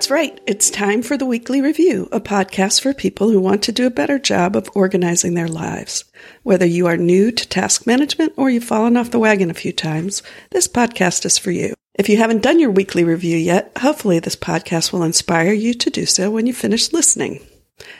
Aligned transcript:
That's 0.00 0.10
right. 0.10 0.40
It's 0.46 0.70
time 0.70 1.02
for 1.02 1.18
the 1.18 1.26
Weekly 1.26 1.60
Review, 1.60 2.08
a 2.10 2.22
podcast 2.22 2.80
for 2.80 2.94
people 2.94 3.28
who 3.28 3.38
want 3.38 3.62
to 3.64 3.70
do 3.70 3.86
a 3.86 3.90
better 3.90 4.18
job 4.18 4.56
of 4.56 4.70
organizing 4.74 5.34
their 5.34 5.46
lives. 5.46 6.06
Whether 6.42 6.64
you 6.64 6.86
are 6.86 6.96
new 6.96 7.30
to 7.30 7.46
task 7.46 7.86
management 7.86 8.32
or 8.38 8.48
you've 8.48 8.64
fallen 8.64 8.96
off 8.96 9.10
the 9.10 9.18
wagon 9.18 9.50
a 9.50 9.54
few 9.54 9.74
times, 9.74 10.22
this 10.52 10.68
podcast 10.68 11.26
is 11.26 11.36
for 11.36 11.50
you. 11.50 11.74
If 11.96 12.08
you 12.08 12.16
haven't 12.16 12.42
done 12.42 12.58
your 12.58 12.70
weekly 12.70 13.04
review 13.04 13.36
yet, 13.36 13.72
hopefully 13.76 14.18
this 14.20 14.36
podcast 14.36 14.90
will 14.90 15.02
inspire 15.02 15.52
you 15.52 15.74
to 15.74 15.90
do 15.90 16.06
so 16.06 16.30
when 16.30 16.46
you 16.46 16.54
finish 16.54 16.94
listening. 16.94 17.46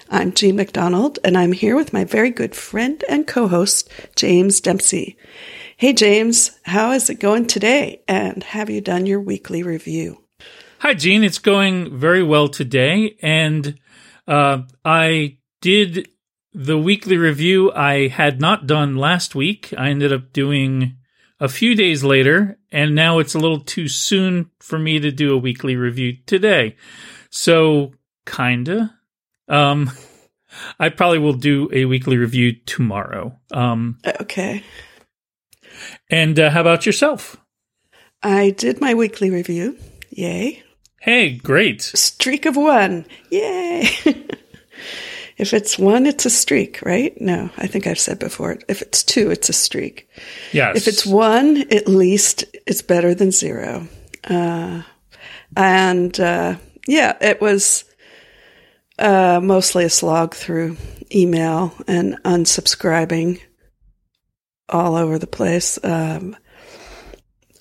I'm 0.09 0.33
Jean 0.33 0.57
MacDonald, 0.57 1.19
and 1.23 1.37
I'm 1.37 1.53
here 1.53 1.77
with 1.77 1.93
my 1.93 2.05
very 2.05 2.31
good 2.31 2.55
friend 2.55 3.05
and 3.11 3.27
co-host, 3.27 3.91
James 4.17 4.63
Dempsey. 4.63 5.19
Hey, 5.77 5.93
James, 5.93 6.59
how 6.63 6.93
is 6.93 7.11
it 7.11 7.21
going 7.21 7.47
today? 7.47 8.01
And 8.09 8.43
have 8.43 8.71
you 8.71 8.81
done 8.81 9.05
your 9.05 9.21
weekly 9.21 9.63
review? 9.63 10.25
Hi, 10.83 10.95
Jean. 10.95 11.25
It's 11.25 11.39
going 11.39 11.99
very 11.99 12.23
well 12.23 12.49
today. 12.49 13.19
And 13.21 13.79
uh, 14.27 14.63
I 14.83 15.37
did 15.61 16.09
the 16.55 16.79
weekly 16.79 17.19
review 17.19 17.71
I 17.71 18.09
had 18.09 18.41
not 18.41 18.67
done 18.67 18.97
last 18.97 19.35
week. 19.35 19.75
I 19.77 19.91
ended 19.91 20.11
up 20.11 20.33
doing 20.33 20.97
a 21.39 21.51
few 21.51 21.75
days 21.75 22.03
later, 22.03 22.59
and 22.73 22.95
now 22.95 23.19
it's 23.19 23.35
a 23.35 23.39
little 23.39 23.61
too 23.61 23.89
soon 23.89 24.53
for 24.59 24.79
me 24.79 24.99
to 25.01 25.13
do 25.13 25.35
a 25.35 25.39
weekly 25.39 25.77
review 25.77 26.17
today. 26.25 26.77
So, 27.29 27.93
kinda. 28.25 28.95
Um, 29.49 29.91
I 30.79 30.89
probably 30.89 31.19
will 31.19 31.35
do 31.35 31.69
a 31.75 31.85
weekly 31.85 32.17
review 32.17 32.55
tomorrow. 32.65 33.39
Um, 33.53 33.99
okay. 34.23 34.65
And 36.09 36.41
uh, 36.41 36.49
how 36.49 36.63
about 36.63 36.87
yourself? 36.87 37.37
I 38.23 38.49
did 38.49 38.81
my 38.81 38.95
weekly 38.95 39.29
review. 39.29 39.77
Yay. 40.09 40.63
Hey, 41.01 41.39
great. 41.39 41.81
Streak 41.81 42.45
of 42.45 42.57
one. 42.57 43.07
Yay. 43.31 43.85
if 45.39 45.55
it's 45.55 45.79
one, 45.79 46.05
it's 46.05 46.27
a 46.27 46.31
streak, 46.31 46.83
right? 46.83 47.19
No, 47.19 47.49
I 47.57 47.69
think 47.69 47.87
I've 47.87 47.99
said 47.99 48.19
before. 48.19 48.59
If 48.69 48.83
it's 48.83 49.03
two, 49.03 49.31
it's 49.31 49.49
a 49.49 49.55
streak. 49.55 50.11
Yes. 50.53 50.77
If 50.77 50.89
it's 50.89 51.07
one, 51.07 51.65
at 51.73 51.89
least 51.89 52.45
it's 52.67 52.83
better 52.83 53.15
than 53.15 53.33
zero. 53.33 53.89
Uh, 54.25 54.83
and 55.57 56.21
uh, 56.21 56.57
yeah, 56.87 57.17
it 57.19 57.41
was 57.41 57.87
uh, 58.99 59.41
mostly 59.43 59.85
a 59.85 59.91
slog 59.91 60.35
through 60.35 60.77
email 61.15 61.73
and 61.89 62.23
unsubscribing 62.25 63.41
all 64.69 64.97
over 64.97 65.19
the 65.19 65.27
place. 65.27 65.79
Um, 65.83 66.37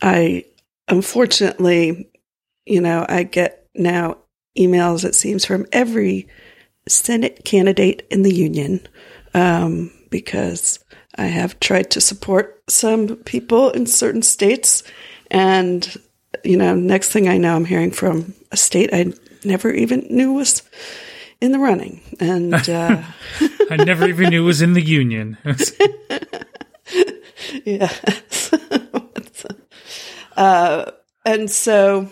I 0.01 0.43
unfortunately 0.89 2.09
you 2.69 2.81
know, 2.81 3.05
I 3.09 3.23
get 3.23 3.67
now 3.75 4.17
emails, 4.57 5.03
it 5.03 5.15
seems, 5.15 5.45
from 5.45 5.65
every 5.71 6.27
Senate 6.87 7.43
candidate 7.43 8.05
in 8.09 8.21
the 8.21 8.33
union 8.33 8.87
um, 9.33 9.91
because 10.09 10.79
I 11.15 11.25
have 11.25 11.59
tried 11.59 11.91
to 11.91 12.01
support 12.01 12.63
some 12.69 13.15
people 13.17 13.71
in 13.71 13.85
certain 13.85 14.21
states. 14.21 14.83
And, 15.31 15.97
you 16.43 16.57
know, 16.57 16.75
next 16.75 17.11
thing 17.11 17.27
I 17.27 17.37
know, 17.37 17.55
I'm 17.55 17.65
hearing 17.65 17.91
from 17.91 18.33
a 18.51 18.57
state 18.57 18.91
I 18.93 19.13
never 19.43 19.71
even 19.71 20.07
knew 20.09 20.33
was 20.33 20.63
in 21.41 21.51
the 21.51 21.59
running. 21.59 22.01
And 22.19 22.53
uh, 22.69 23.03
I 23.69 23.77
never 23.77 24.07
even 24.07 24.29
knew 24.29 24.43
was 24.43 24.61
in 24.61 24.73
the 24.73 24.81
union. 24.81 25.37
yeah. 27.65 27.91
uh, 30.37 30.91
and 31.25 31.49
so 31.49 32.09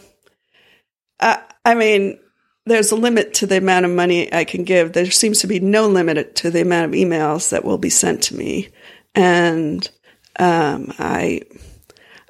I, 1.19 1.41
I 1.65 1.75
mean, 1.75 2.19
there's 2.65 2.91
a 2.91 2.95
limit 2.95 3.35
to 3.35 3.47
the 3.47 3.57
amount 3.57 3.85
of 3.85 3.91
money 3.91 4.33
I 4.33 4.43
can 4.43 4.63
give. 4.63 4.93
There 4.93 5.09
seems 5.09 5.41
to 5.41 5.47
be 5.47 5.59
no 5.59 5.87
limit 5.87 6.35
to 6.37 6.51
the 6.51 6.61
amount 6.61 6.85
of 6.85 6.99
emails 6.99 7.49
that 7.49 7.63
will 7.63 7.77
be 7.77 7.89
sent 7.89 8.23
to 8.23 8.35
me. 8.35 8.69
And 9.15 9.89
um, 10.37 10.93
I, 10.99 11.41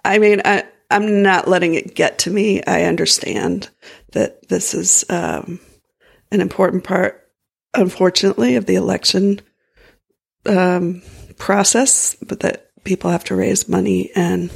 I 0.05 0.19
mean, 0.19 0.41
I, 0.45 0.63
I'm 0.89 1.21
not 1.21 1.47
letting 1.47 1.73
it 1.73 1.95
get 1.95 2.19
to 2.19 2.31
me. 2.31 2.63
I 2.63 2.83
understand 2.83 3.69
that 4.11 4.47
this 4.47 4.73
is 4.73 5.03
um, 5.09 5.59
an 6.31 6.39
important 6.39 6.83
part, 6.83 7.29
unfortunately, 7.73 8.55
of 8.55 8.65
the 8.65 8.75
election 8.75 9.41
um, 10.45 11.01
process, 11.37 12.15
but 12.15 12.41
that 12.41 12.71
people 12.83 13.11
have 13.11 13.25
to 13.25 13.35
raise 13.35 13.67
money 13.67 14.11
and 14.15 14.49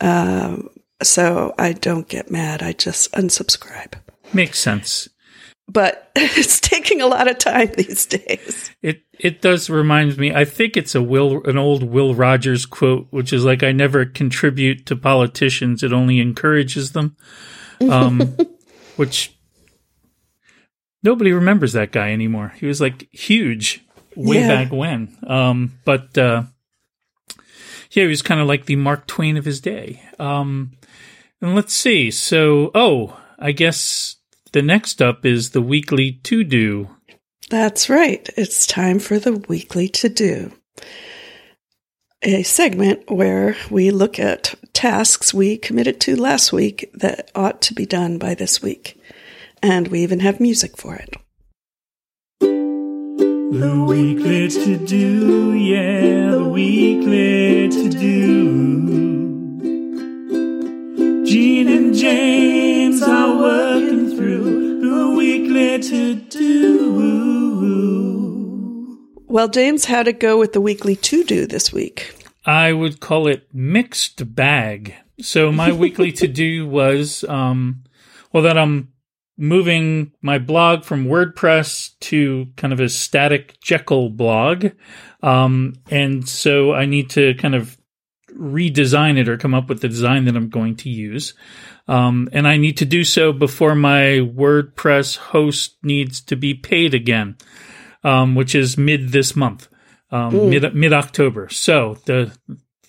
uh, 0.00 0.58
so 1.04 1.54
I 1.58 1.72
don't 1.72 2.08
get 2.08 2.30
mad. 2.30 2.62
I 2.62 2.72
just 2.72 3.12
unsubscribe. 3.12 3.94
Makes 4.32 4.58
sense. 4.58 5.08
But 5.68 6.10
it's 6.16 6.60
taking 6.60 7.00
a 7.00 7.06
lot 7.06 7.28
of 7.28 7.38
time 7.38 7.72
these 7.76 8.06
days. 8.06 8.70
It 8.82 9.02
it 9.18 9.40
does 9.40 9.70
remind 9.70 10.18
me. 10.18 10.34
I 10.34 10.44
think 10.44 10.76
it's 10.76 10.94
a 10.94 11.02
Will 11.02 11.42
an 11.44 11.56
old 11.56 11.82
Will 11.82 12.14
Rogers 12.14 12.66
quote, 12.66 13.06
which 13.10 13.32
is 13.32 13.44
like, 13.44 13.62
"I 13.62 13.72
never 13.72 14.04
contribute 14.04 14.86
to 14.86 14.96
politicians; 14.96 15.82
it 15.82 15.92
only 15.92 16.20
encourages 16.20 16.92
them." 16.92 17.16
Um, 17.88 18.36
which 18.96 19.36
nobody 21.02 21.32
remembers 21.32 21.72
that 21.72 21.92
guy 21.92 22.12
anymore. 22.12 22.52
He 22.56 22.66
was 22.66 22.80
like 22.80 23.08
huge 23.12 23.84
way 24.16 24.40
yeah. 24.40 24.48
back 24.48 24.72
when. 24.72 25.16
Um, 25.26 25.78
but 25.84 26.16
uh, 26.18 26.44
yeah, 27.90 28.02
he 28.02 28.06
was 28.06 28.22
kind 28.22 28.40
of 28.40 28.48
like 28.48 28.66
the 28.66 28.76
Mark 28.76 29.06
Twain 29.06 29.36
of 29.36 29.44
his 29.44 29.60
day. 29.60 30.02
Um, 30.18 30.72
and 31.44 31.54
let's 31.54 31.74
see. 31.74 32.10
So, 32.10 32.70
oh, 32.74 33.20
I 33.38 33.52
guess 33.52 34.16
the 34.52 34.62
next 34.62 35.02
up 35.02 35.26
is 35.26 35.50
the 35.50 35.60
weekly 35.60 36.12
to 36.24 36.42
do. 36.42 36.88
That's 37.50 37.90
right. 37.90 38.26
It's 38.34 38.66
time 38.66 38.98
for 38.98 39.18
the 39.18 39.34
weekly 39.34 39.88
to 39.88 40.08
do. 40.08 40.52
A 42.22 42.42
segment 42.44 43.10
where 43.10 43.58
we 43.70 43.90
look 43.90 44.18
at 44.18 44.54
tasks 44.72 45.34
we 45.34 45.58
committed 45.58 46.00
to 46.00 46.16
last 46.16 46.50
week 46.50 46.90
that 46.94 47.30
ought 47.34 47.60
to 47.62 47.74
be 47.74 47.84
done 47.84 48.16
by 48.16 48.34
this 48.34 48.62
week. 48.62 48.98
And 49.62 49.88
we 49.88 50.00
even 50.00 50.20
have 50.20 50.40
music 50.40 50.78
for 50.78 50.94
it. 50.94 51.14
The 52.40 53.84
weekly 53.86 54.48
to 54.48 54.86
do, 54.86 55.52
yeah, 55.52 56.30
the 56.30 56.48
weekly 56.48 57.68
to 57.68 57.90
do. 57.90 58.73
Jean 61.34 61.66
and 61.66 61.92
James 61.92 63.02
are 63.02 63.36
working 63.36 64.16
through 64.16 64.80
the 64.80 65.16
weekly 65.16 65.80
to 65.80 66.14
do. 66.14 66.44
Well, 69.26 69.48
James, 69.48 69.86
how'd 69.86 70.06
it 70.06 70.20
go 70.20 70.38
with 70.38 70.52
the 70.52 70.60
weekly 70.60 70.94
to 70.94 71.24
do 71.24 71.44
this 71.48 71.72
week? 71.72 72.14
I 72.46 72.72
would 72.72 73.00
call 73.00 73.26
it 73.26 73.48
mixed 73.52 74.36
bag. 74.36 74.94
So 75.20 75.50
my 75.50 75.72
weekly 75.82 76.12
to 76.12 76.28
do 76.28 76.68
was, 76.68 77.24
um, 77.24 77.82
well, 78.32 78.44
that 78.44 78.56
I'm 78.56 78.92
moving 79.36 80.12
my 80.22 80.38
blog 80.38 80.84
from 80.84 81.06
WordPress 81.06 81.98
to 81.98 82.46
kind 82.56 82.72
of 82.72 82.78
a 82.78 82.88
static 82.88 83.58
Jekyll 83.60 84.08
blog. 84.08 84.68
Um, 85.20 85.72
and 85.90 86.28
so 86.28 86.72
I 86.72 86.86
need 86.86 87.10
to 87.10 87.34
kind 87.34 87.56
of 87.56 87.76
redesign 88.38 89.18
it 89.18 89.28
or 89.28 89.36
come 89.36 89.54
up 89.54 89.68
with 89.68 89.80
the 89.80 89.88
design 89.88 90.24
that 90.24 90.36
I'm 90.36 90.48
going 90.48 90.76
to 90.76 90.90
use. 90.90 91.34
Um, 91.86 92.28
and 92.32 92.48
I 92.48 92.56
need 92.56 92.78
to 92.78 92.84
do 92.84 93.04
so 93.04 93.32
before 93.32 93.74
my 93.74 94.20
WordPress 94.20 95.16
host 95.16 95.76
needs 95.82 96.20
to 96.22 96.36
be 96.36 96.54
paid 96.54 96.94
again, 96.94 97.36
um, 98.02 98.34
which 98.34 98.54
is 98.54 98.78
mid 98.78 99.10
this 99.10 99.36
month, 99.36 99.68
um, 100.10 100.50
mid 100.50 100.74
mid 100.74 100.92
October. 100.92 101.48
So 101.50 101.98
the 102.06 102.36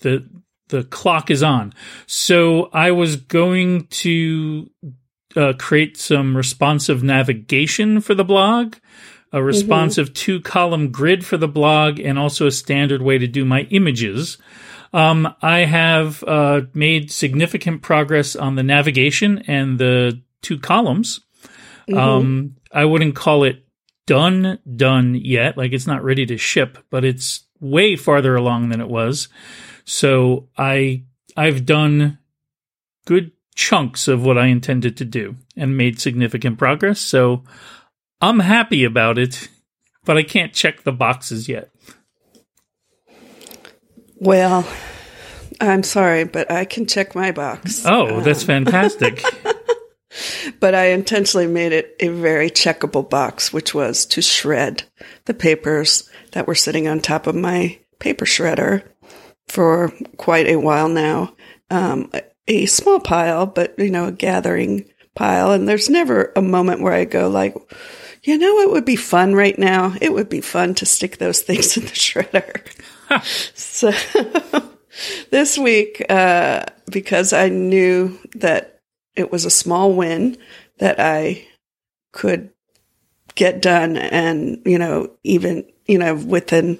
the 0.00 0.26
the 0.68 0.84
clock 0.84 1.30
is 1.30 1.42
on. 1.42 1.72
So 2.06 2.70
I 2.72 2.90
was 2.90 3.16
going 3.16 3.86
to 3.86 4.70
uh, 5.36 5.52
create 5.58 5.96
some 5.96 6.36
responsive 6.36 7.02
navigation 7.02 8.00
for 8.00 8.14
the 8.14 8.24
blog, 8.24 8.76
a 9.32 9.42
responsive 9.42 10.08
mm-hmm. 10.08 10.14
two 10.14 10.40
column 10.40 10.90
grid 10.90 11.24
for 11.24 11.36
the 11.36 11.48
blog, 11.48 12.00
and 12.00 12.18
also 12.18 12.46
a 12.46 12.50
standard 12.50 13.02
way 13.02 13.18
to 13.18 13.26
do 13.26 13.44
my 13.44 13.62
images. 13.70 14.38
Um, 14.96 15.34
I 15.42 15.58
have 15.66 16.24
uh, 16.24 16.62
made 16.72 17.12
significant 17.12 17.82
progress 17.82 18.34
on 18.34 18.54
the 18.54 18.62
navigation 18.62 19.44
and 19.46 19.78
the 19.78 20.22
two 20.40 20.58
columns. 20.58 21.20
Mm-hmm. 21.86 21.98
Um, 21.98 22.56
I 22.72 22.86
wouldn't 22.86 23.14
call 23.14 23.44
it 23.44 23.66
done, 24.06 24.58
done 24.74 25.14
yet. 25.14 25.58
Like 25.58 25.74
it's 25.74 25.86
not 25.86 26.02
ready 26.02 26.24
to 26.24 26.38
ship, 26.38 26.78
but 26.88 27.04
it's 27.04 27.44
way 27.60 27.94
farther 27.94 28.36
along 28.36 28.70
than 28.70 28.80
it 28.80 28.88
was. 28.88 29.28
So 29.84 30.48
I, 30.56 31.04
I've 31.36 31.66
done 31.66 32.16
good 33.04 33.32
chunks 33.54 34.08
of 34.08 34.24
what 34.24 34.38
I 34.38 34.46
intended 34.46 34.96
to 34.96 35.04
do 35.04 35.36
and 35.58 35.76
made 35.76 36.00
significant 36.00 36.56
progress. 36.56 37.00
So 37.00 37.44
I'm 38.22 38.40
happy 38.40 38.82
about 38.84 39.18
it, 39.18 39.50
but 40.06 40.16
I 40.16 40.22
can't 40.22 40.54
check 40.54 40.84
the 40.84 40.92
boxes 40.92 41.50
yet. 41.50 41.70
Well, 44.16 44.66
I'm 45.60 45.82
sorry, 45.82 46.24
but 46.24 46.50
I 46.50 46.64
can 46.64 46.86
check 46.86 47.14
my 47.14 47.32
box. 47.32 47.84
Oh, 47.86 48.20
that's 48.20 48.42
um. 48.42 48.46
fantastic. 48.46 49.22
but 50.60 50.74
I 50.74 50.86
intentionally 50.86 51.46
made 51.46 51.72
it 51.72 51.96
a 52.00 52.08
very 52.08 52.50
checkable 52.50 53.08
box, 53.08 53.52
which 53.52 53.74
was 53.74 54.06
to 54.06 54.22
shred 54.22 54.84
the 55.26 55.34
papers 55.34 56.08
that 56.32 56.46
were 56.46 56.54
sitting 56.54 56.88
on 56.88 57.00
top 57.00 57.26
of 57.26 57.34
my 57.34 57.78
paper 57.98 58.24
shredder 58.24 58.82
for 59.48 59.92
quite 60.16 60.46
a 60.46 60.56
while 60.56 60.88
now. 60.88 61.34
Um, 61.70 62.10
a 62.48 62.66
small 62.66 63.00
pile, 63.00 63.46
but 63.46 63.78
you 63.78 63.90
know, 63.90 64.06
a 64.06 64.12
gathering 64.12 64.88
pile. 65.14 65.52
And 65.52 65.68
there's 65.68 65.90
never 65.90 66.32
a 66.36 66.42
moment 66.42 66.80
where 66.80 66.92
I 66.92 67.04
go 67.04 67.28
like, 67.28 67.56
you 68.22 68.38
know, 68.38 68.60
it 68.60 68.70
would 68.70 68.84
be 68.84 68.96
fun 68.96 69.34
right 69.34 69.58
now. 69.58 69.94
It 70.00 70.12
would 70.12 70.28
be 70.28 70.40
fun 70.40 70.74
to 70.76 70.86
stick 70.86 71.18
those 71.18 71.40
things 71.40 71.76
in 71.76 71.84
the 71.84 71.90
shredder. 71.90 72.62
So 73.54 73.92
this 75.30 75.58
week, 75.58 76.04
uh, 76.08 76.64
because 76.90 77.32
I 77.32 77.48
knew 77.48 78.18
that 78.36 78.80
it 79.14 79.32
was 79.32 79.44
a 79.44 79.50
small 79.50 79.92
win 79.92 80.36
that 80.78 81.00
I 81.00 81.46
could 82.12 82.50
get 83.34 83.62
done 83.62 83.96
and, 83.96 84.62
you 84.64 84.78
know, 84.78 85.10
even, 85.24 85.64
you 85.86 85.98
know, 85.98 86.14
within, 86.14 86.78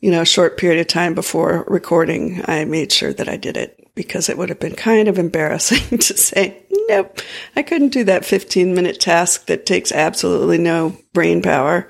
you 0.00 0.10
know, 0.10 0.22
a 0.22 0.26
short 0.26 0.58
period 0.58 0.80
of 0.80 0.86
time 0.86 1.14
before 1.14 1.64
recording, 1.68 2.42
I 2.46 2.64
made 2.64 2.92
sure 2.92 3.12
that 3.12 3.28
I 3.28 3.36
did 3.36 3.56
it 3.56 3.86
because 3.94 4.28
it 4.28 4.38
would 4.38 4.48
have 4.48 4.60
been 4.60 4.74
kind 4.74 5.08
of 5.08 5.18
embarrassing 5.18 5.98
to 5.98 6.16
say, 6.16 6.62
nope, 6.88 7.20
I 7.56 7.62
couldn't 7.62 7.88
do 7.88 8.04
that 8.04 8.24
15 8.24 8.74
minute 8.74 9.00
task 9.00 9.46
that 9.46 9.66
takes 9.66 9.92
absolutely 9.92 10.58
no 10.58 10.96
brain 11.12 11.42
power. 11.42 11.88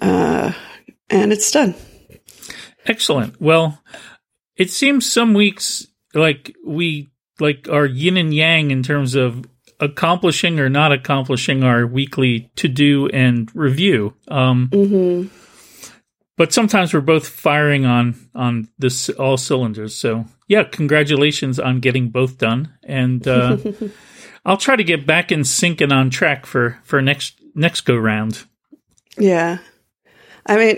Uh, 0.00 0.52
and 1.10 1.32
it's 1.32 1.50
done. 1.50 1.74
Excellent. 2.86 3.40
Well, 3.40 3.82
it 4.56 4.70
seems 4.70 5.10
some 5.10 5.34
weeks 5.34 5.86
like 6.14 6.54
we 6.66 7.10
like 7.40 7.68
are 7.70 7.86
yin 7.86 8.16
and 8.16 8.32
yang 8.32 8.70
in 8.70 8.82
terms 8.82 9.14
of 9.14 9.44
accomplishing 9.80 10.60
or 10.60 10.68
not 10.68 10.92
accomplishing 10.92 11.64
our 11.64 11.86
weekly 11.86 12.50
to 12.56 12.68
do 12.68 13.08
and 13.08 13.50
review. 13.54 14.14
Um, 14.28 14.68
Mm-hmm. 14.72 15.28
but 16.36 16.52
sometimes 16.52 16.92
we're 16.94 17.00
both 17.00 17.26
firing 17.28 17.84
on 17.84 18.14
on 18.34 18.68
this 18.78 19.08
all 19.10 19.36
cylinders. 19.36 19.94
So 19.94 20.26
yeah, 20.46 20.62
congratulations 20.64 21.58
on 21.58 21.80
getting 21.80 22.10
both 22.10 22.38
done, 22.38 22.72
and 22.84 23.26
uh, 23.26 23.56
I'll 24.44 24.56
try 24.58 24.76
to 24.76 24.84
get 24.84 25.06
back 25.06 25.32
in 25.32 25.42
sync 25.44 25.80
and 25.80 25.92
on 25.92 26.10
track 26.10 26.46
for 26.46 26.78
for 26.84 27.00
next 27.02 27.40
next 27.54 27.80
go 27.82 27.96
round. 27.96 28.44
Yeah. 29.18 29.58
I 30.46 30.56
mean, 30.56 30.76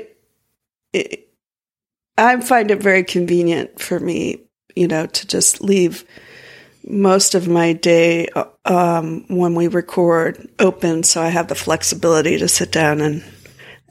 it, 0.92 1.25
I 2.18 2.40
find 2.40 2.70
it 2.70 2.82
very 2.82 3.04
convenient 3.04 3.80
for 3.80 4.00
me, 4.00 4.44
you 4.74 4.88
know, 4.88 5.06
to 5.06 5.26
just 5.26 5.60
leave 5.60 6.04
most 6.86 7.34
of 7.34 7.48
my 7.48 7.72
day 7.72 8.28
um, 8.64 9.24
when 9.28 9.54
we 9.54 9.68
record 9.68 10.48
open, 10.58 11.02
so 11.02 11.20
I 11.20 11.28
have 11.28 11.48
the 11.48 11.54
flexibility 11.54 12.38
to 12.38 12.48
sit 12.48 12.72
down 12.72 13.00
and 13.00 13.24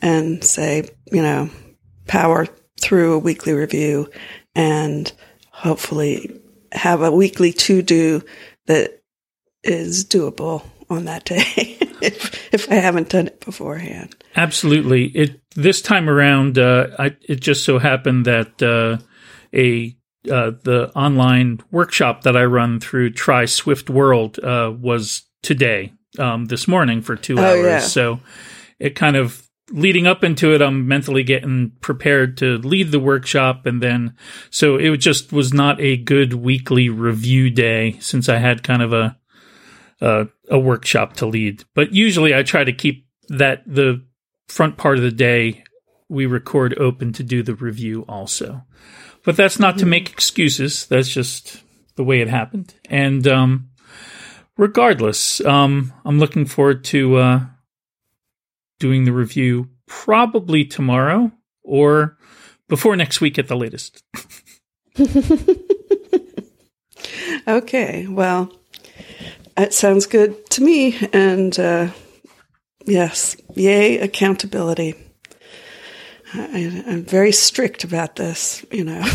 and 0.01 0.43
say, 0.43 0.89
you 1.11 1.21
know, 1.21 1.49
power 2.07 2.47
through 2.79 3.13
a 3.13 3.19
weekly 3.19 3.53
review 3.53 4.09
and 4.53 5.11
hopefully 5.51 6.41
have 6.71 7.01
a 7.01 7.11
weekly 7.11 7.53
to 7.53 7.81
do 7.81 8.21
that 8.67 9.01
is 9.63 10.05
doable 10.05 10.63
on 10.89 11.05
that 11.05 11.25
day 11.25 11.41
if 12.01 12.53
if 12.53 12.71
I 12.71 12.75
haven't 12.75 13.09
done 13.09 13.27
it 13.27 13.39
beforehand. 13.43 14.15
Absolutely. 14.35 15.05
It 15.07 15.39
this 15.55 15.81
time 15.81 16.09
around, 16.09 16.57
uh, 16.57 16.87
I, 16.99 17.15
it 17.27 17.39
just 17.41 17.63
so 17.63 17.79
happened 17.79 18.25
that 18.25 18.61
uh, 18.61 18.97
a 19.53 19.95
uh, 20.31 20.51
the 20.63 20.91
online 20.95 21.59
workshop 21.71 22.23
that 22.23 22.35
I 22.35 22.45
run 22.45 22.79
through 22.79 23.11
Try 23.11 23.45
Swift 23.45 23.89
World 23.89 24.39
uh, 24.39 24.73
was 24.75 25.23
today, 25.43 25.93
um, 26.17 26.45
this 26.45 26.67
morning 26.67 27.01
for 27.01 27.15
two 27.15 27.37
Oh, 27.37 27.43
hours. 27.43 27.63
yeah. 27.65 27.79
So 27.79 28.19
it 28.79 28.95
kind 28.95 29.15
of 29.15 29.47
leading 29.71 30.07
up 30.07 30.23
into 30.23 30.53
it, 30.53 30.61
I'm 30.61 30.87
mentally 30.87 31.23
getting 31.23 31.71
prepared 31.79 32.37
to 32.37 32.57
lead 32.57 32.91
the 32.91 32.99
workshop, 32.99 33.65
and 33.65 33.81
then 33.81 34.15
so 34.49 34.75
it 34.77 34.97
just 34.97 35.31
was 35.31 35.53
not 35.53 35.79
a 35.79 35.97
good 35.97 36.33
weekly 36.33 36.89
review 36.89 37.49
day 37.49 37.97
since 37.99 38.27
I 38.29 38.37
had 38.37 38.63
kind 38.63 38.81
of 38.81 38.93
a 38.93 39.17
a, 40.01 40.27
a 40.49 40.59
workshop 40.59 41.13
to 41.17 41.25
lead. 41.25 41.63
But 41.73 41.93
usually, 41.93 42.35
I 42.35 42.43
try 42.43 42.63
to 42.63 42.73
keep 42.73 43.07
that 43.29 43.63
the 43.65 44.03
front 44.47 44.77
part 44.77 44.97
of 44.97 45.03
the 45.03 45.11
day 45.11 45.63
we 46.07 46.25
record 46.25 46.77
open 46.77 47.13
to 47.13 47.23
do 47.23 47.41
the 47.41 47.55
review 47.55 48.05
also. 48.07 48.63
But 49.23 49.35
that's 49.37 49.59
not 49.59 49.79
to 49.79 49.85
make 49.85 50.11
excuses. 50.11 50.85
That's 50.85 51.09
just 51.09 51.61
the 51.95 52.03
way 52.03 52.21
it 52.21 52.29
happened. 52.29 52.75
And 52.89 53.27
um, 53.27 53.69
regardless, 54.57 55.43
um, 55.43 55.93
I'm 56.05 56.19
looking 56.19 56.45
forward 56.45 56.83
to 56.85 57.15
uh, 57.17 57.45
doing 58.79 59.05
the 59.05 59.13
review 59.13 59.69
probably 59.87 60.65
tomorrow 60.65 61.31
or 61.63 62.17
before 62.67 62.95
next 62.95 63.19
week 63.21 63.39
at 63.39 63.47
the 63.47 63.55
latest. 63.55 64.03
Okay, 67.47 68.07
well, 68.07 68.51
it 69.55 69.71
sounds 69.71 70.07
good 70.07 70.49
to 70.51 70.63
me. 70.63 70.97
And 71.13 71.57
uh, 71.59 71.91
yes, 72.85 73.35
yay, 73.53 73.99
accountability. 73.99 74.95
I, 76.33 76.83
I'm 76.87 77.03
very 77.03 77.31
strict 77.31 77.83
about 77.83 78.15
this, 78.15 78.65
you 78.71 78.83
know. 78.83 79.01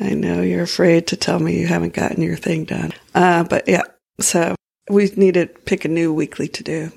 I 0.00 0.14
know 0.14 0.40
you're 0.42 0.62
afraid 0.62 1.08
to 1.08 1.16
tell 1.16 1.38
me 1.38 1.58
you 1.58 1.66
haven't 1.66 1.94
gotten 1.94 2.22
your 2.22 2.36
thing 2.36 2.64
done. 2.64 2.92
Uh, 3.14 3.44
but 3.44 3.68
yeah, 3.68 3.82
so 4.20 4.54
we 4.88 5.10
need 5.16 5.34
to 5.34 5.46
pick 5.46 5.84
a 5.84 5.88
new 5.88 6.12
weekly 6.12 6.48
to 6.48 6.62
do. 6.62 6.92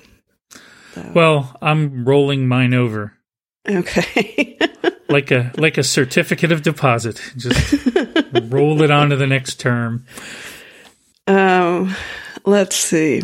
Well, 1.14 1.56
I'm 1.62 2.04
rolling 2.04 2.46
mine 2.46 2.74
over 2.74 3.14
Okay. 3.68 4.58
like 5.08 5.30
a 5.30 5.52
like 5.56 5.78
a 5.78 5.82
certificate 5.82 6.52
of 6.52 6.62
deposit. 6.62 7.20
Just 7.36 7.86
roll 8.50 8.82
it 8.82 8.90
on 8.90 9.10
to 9.10 9.16
the 9.16 9.26
next 9.26 9.60
term. 9.60 10.06
Um, 11.26 11.94
let's 12.44 12.76
see. 12.76 13.22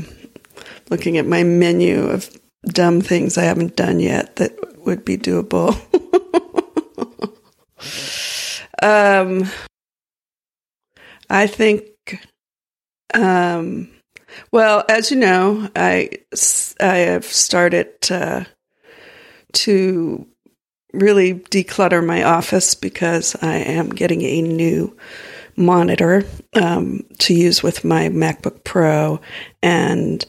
Looking 0.91 1.19
at 1.19 1.27
my 1.27 1.43
menu 1.43 2.05
of 2.05 2.31
dumb 2.65 3.01
things 3.01 3.39
I 3.39 3.45
haven't 3.45 3.77
done 3.77 4.01
yet 4.01 4.37
that 4.37 4.79
would 4.85 5.05
be 5.05 5.17
doable. 5.17 5.75
um, 8.83 9.51
I 11.29 11.47
think, 11.47 11.85
um, 13.15 13.91
well, 14.53 14.85
as 14.89 15.11
you 15.11 15.17
know, 15.17 15.69
I, 15.75 16.11
I 16.81 16.97
have 16.97 17.25
started 17.25 17.95
uh, 18.11 18.45
to 19.55 20.27
really 20.93 21.35
declutter 21.35 22.05
my 22.05 22.23
office 22.23 22.75
because 22.75 23.37
I 23.43 23.57
am 23.57 23.91
getting 23.91 24.23
a 24.23 24.43
new 24.43 24.97
monitor 25.57 26.25
um, 26.55 27.05
to 27.19 27.35
use 27.35 27.63
with 27.63 27.85
my 27.85 28.09
MacBook 28.09 28.65
Pro, 28.65 29.21
and 29.63 30.25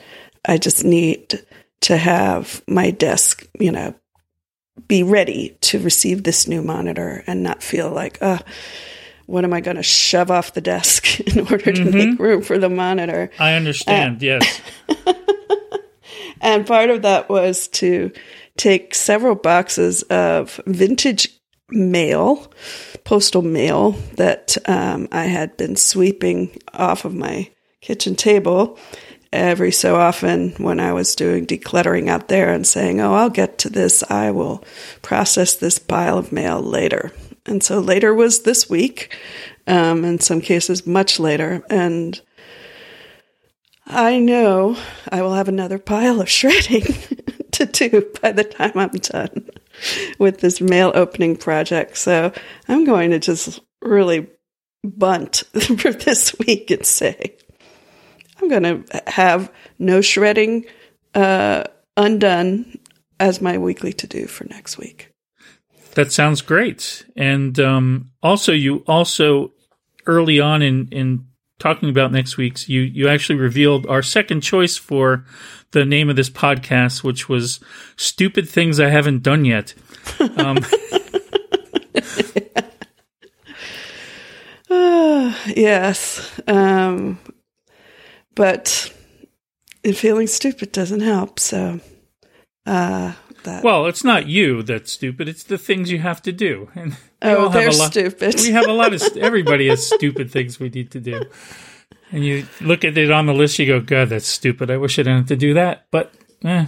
I 0.46 0.58
just 0.58 0.84
need 0.84 1.46
to 1.82 1.98
have 1.98 2.64
my 2.68 2.92
desk, 2.92 3.48
you 3.60 3.72
know, 3.72 3.94
be 4.88 5.04
ready 5.04 5.58
to 5.62 5.80
receive 5.80 6.24
this 6.24 6.48
new 6.48 6.62
monitor 6.62 7.24
and 7.28 7.44
not 7.44 7.64
feel 7.64 7.90
like, 7.92 8.22
uh, 8.22 8.40
what 9.26 9.44
am 9.44 9.54
I 9.54 9.62
going 9.62 9.78
to 9.78 9.84
shove 9.84 10.32
off 10.32 10.54
the 10.54 10.62
desk 10.62 11.20
in 11.36 11.48
order 11.48 11.72
to 11.72 11.86
make 11.86 12.20
room 12.20 12.42
for 12.42 12.58
the 12.58 12.70
monitor? 12.70 13.32
I 13.40 13.54
understand. 13.54 14.22
yes. 14.22 14.62
And 16.42 16.66
part 16.66 16.90
of 16.90 17.02
that 17.04 17.30
was 17.30 17.68
to 17.70 18.12
take 18.58 18.96
several 18.96 19.36
boxes 19.36 20.04
of 20.04 20.60
vintage 20.66 21.30
mail, 21.70 22.52
postal 23.04 23.42
mail 23.42 23.92
that 24.16 24.58
um, 24.66 25.08
I 25.12 25.26
had 25.26 25.58
been 25.58 25.76
sweeping 25.76 26.58
off 26.74 27.06
of 27.06 27.14
my 27.14 27.50
kitchen 27.82 28.16
table 28.16 28.78
every 29.32 29.72
so 29.72 29.96
often 29.96 30.52
when 30.58 30.80
I 30.80 30.94
was 30.94 31.16
doing 31.16 31.46
decluttering 31.46 32.10
out 32.10 32.28
there 32.28 32.54
and 32.54 32.66
saying, 32.66 33.02
Oh, 33.02 33.14
I'll 33.14 33.30
get 33.30 33.58
to 33.60 33.70
this. 33.70 34.04
I 34.10 34.32
will 34.32 34.64
process 35.02 35.56
this 35.56 35.80
pile 35.80 36.18
of 36.18 36.32
mail 36.32 36.62
later. 36.62 37.12
And 37.46 37.64
so 37.64 37.80
later 37.80 38.14
was 38.14 38.44
this 38.44 38.70
week, 38.70 39.16
um, 39.68 40.04
in 40.04 40.20
some 40.20 40.42
cases, 40.42 40.86
much 40.86 41.20
later. 41.20 41.64
And 41.70 42.20
I 43.86 44.20
know 44.20 44.78
I 45.10 45.22
will 45.22 45.34
have 45.34 45.48
another 45.48 45.80
pile 45.80 46.22
of 46.22 46.30
shredding 46.30 46.84
to 47.54 47.66
do 47.66 48.12
by 48.22 48.32
the 48.32 48.44
time 48.44 48.74
I'm 48.76 48.90
done 48.90 49.50
with 50.20 50.40
this 50.40 50.60
mail 50.60 50.92
opening 50.94 51.36
project. 51.36 51.98
So 51.98 52.34
I'm 52.68 52.84
going 52.84 53.12
to 53.12 53.20
just 53.20 53.62
really 53.82 54.28
bunt 54.84 55.44
for 55.80 55.92
this 55.92 56.38
week 56.40 56.72
and 56.72 56.86
say, 56.86 57.38
I'm 58.42 58.50
going 58.50 58.64
to 58.64 59.04
have 59.08 59.52
no 59.80 60.02
shredding 60.02 60.66
uh, 61.14 61.64
undone 61.96 62.78
as 63.20 63.42
my 63.42 63.58
weekly 63.58 63.94
to 63.94 64.08
do 64.08 64.28
for 64.28 64.46
next 64.46 64.78
week. 64.78 65.12
That 65.96 66.12
sounds 66.12 66.42
great. 66.42 67.06
And 67.16 67.60
um, 67.60 68.12
also, 68.22 68.52
you 68.54 68.84
also 68.88 69.54
early 70.06 70.40
on 70.40 70.62
in 70.62 70.88
in 70.92 71.26
talking 71.60 71.90
about 71.90 72.12
next 72.12 72.38
week's, 72.38 72.70
you 72.70 72.82
you 72.82 73.08
actually 73.08 73.40
revealed 73.40 73.88
our 73.88 74.04
second 74.04 74.42
choice 74.42 74.78
for 74.78 75.26
the 75.72 75.86
name 75.86 76.10
of 76.10 76.16
this 76.16 76.30
podcast, 76.30 77.04
which 77.04 77.28
was 77.28 77.60
"Stupid 77.96 78.48
Things 78.48 78.80
I 78.80 78.90
Haven't 78.90 79.24
Done 79.24 79.44
Yet." 79.44 79.74
Um, 80.38 80.60
yes. 85.48 86.40
Um, 86.48 87.20
but 88.38 88.94
feeling 89.94 90.28
stupid 90.28 90.72
doesn't 90.72 91.02
help. 91.02 91.40
So, 91.40 91.82
uh, 92.66 93.14
that. 93.44 93.64
well, 93.64 93.88
it's 93.88 94.04
not 94.04 94.28
you 94.28 94.64
that's 94.64 94.92
stupid; 94.92 95.28
it's 95.28 95.44
the 95.44 95.58
things 95.58 95.92
you 95.92 96.00
have 96.00 96.22
to 96.22 96.32
do. 96.32 96.70
And 96.76 96.96
oh, 97.24 97.50
have 97.50 97.54
they're 97.54 97.70
a 97.70 97.76
lot, 97.76 97.92
stupid. 97.92 98.36
We 98.36 98.52
have 98.52 98.68
a 98.68 98.74
lot 98.74 98.94
of 98.94 99.02
everybody 99.18 99.68
has 99.68 99.86
stupid 99.86 100.32
things 100.32 100.60
we 100.60 100.70
need 100.70 100.92
to 100.92 101.00
do. 101.00 101.24
And 102.12 102.24
you 102.24 102.48
look 102.62 102.86
at 102.86 102.98
it 102.98 103.12
on 103.12 103.26
the 103.26 103.34
list, 103.34 103.60
you 103.60 103.66
go, 103.66 103.82
"God, 103.82 104.10
that's 104.10 104.28
stupid. 104.28 104.72
I 104.72 104.78
wish 104.78 104.98
I 105.00 105.04
didn't 105.04 105.18
have 105.18 105.28
to 105.28 105.36
do 105.36 105.56
that." 105.56 105.88
But, 105.92 106.14
eh, 106.46 106.68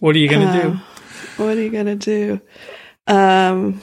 what 0.00 0.16
are 0.16 0.18
you 0.18 0.28
going 0.28 0.46
to 0.46 0.62
do? 0.62 0.80
what 1.36 1.56
are 1.56 1.62
you 1.62 1.70
going 1.70 1.86
to 1.86 1.94
do? 1.94 2.40
Um, 3.06 3.82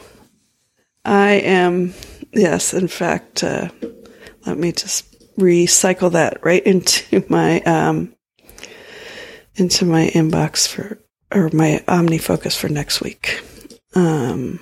I 1.05 1.33
am, 1.33 1.93
yes, 2.31 2.73
in 2.73 2.87
fact, 2.87 3.43
uh, 3.43 3.69
let 4.45 4.57
me 4.57 4.71
just 4.71 5.12
recycle 5.37 6.11
that 6.11 6.43
right 6.43 6.63
into 6.65 7.23
my, 7.29 7.61
um, 7.61 8.13
into 9.55 9.85
my 9.85 10.07
inbox 10.07 10.67
for, 10.67 10.99
or 11.33 11.49
my 11.53 11.83
OmniFocus 11.87 12.57
for 12.57 12.69
next 12.69 13.01
week. 13.01 13.41
Um, 13.95 14.59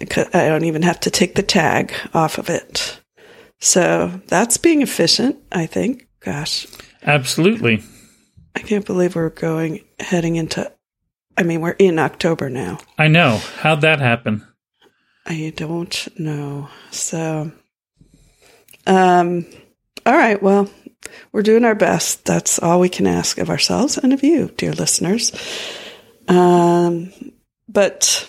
I 0.00 0.48
don't 0.48 0.64
even 0.64 0.82
have 0.82 1.00
to 1.00 1.10
take 1.10 1.34
the 1.36 1.42
tag 1.42 1.92
off 2.12 2.38
of 2.38 2.50
it. 2.50 3.00
So 3.60 4.20
that's 4.26 4.56
being 4.56 4.82
efficient, 4.82 5.36
I 5.52 5.66
think. 5.66 6.08
Gosh, 6.18 6.66
Absolutely. 7.04 7.82
I 8.54 8.60
can't 8.60 8.86
believe 8.86 9.16
we're 9.16 9.30
going 9.30 9.80
heading 9.98 10.36
into. 10.36 10.70
I 11.36 11.42
mean, 11.42 11.60
we're 11.60 11.70
in 11.70 11.98
October 11.98 12.50
now. 12.50 12.78
I 12.98 13.08
know. 13.08 13.40
How'd 13.58 13.80
that 13.80 14.00
happen? 14.00 14.46
I 15.24 15.52
don't 15.56 16.08
know. 16.18 16.68
So, 16.90 17.52
um, 18.86 19.46
all 20.04 20.14
right. 20.14 20.42
Well, 20.42 20.70
we're 21.32 21.42
doing 21.42 21.64
our 21.64 21.74
best. 21.74 22.24
That's 22.24 22.58
all 22.58 22.80
we 22.80 22.88
can 22.88 23.06
ask 23.06 23.38
of 23.38 23.50
ourselves 23.50 23.98
and 23.98 24.12
of 24.12 24.22
you, 24.22 24.50
dear 24.56 24.72
listeners. 24.72 25.32
Um, 26.28 27.12
but 27.68 28.28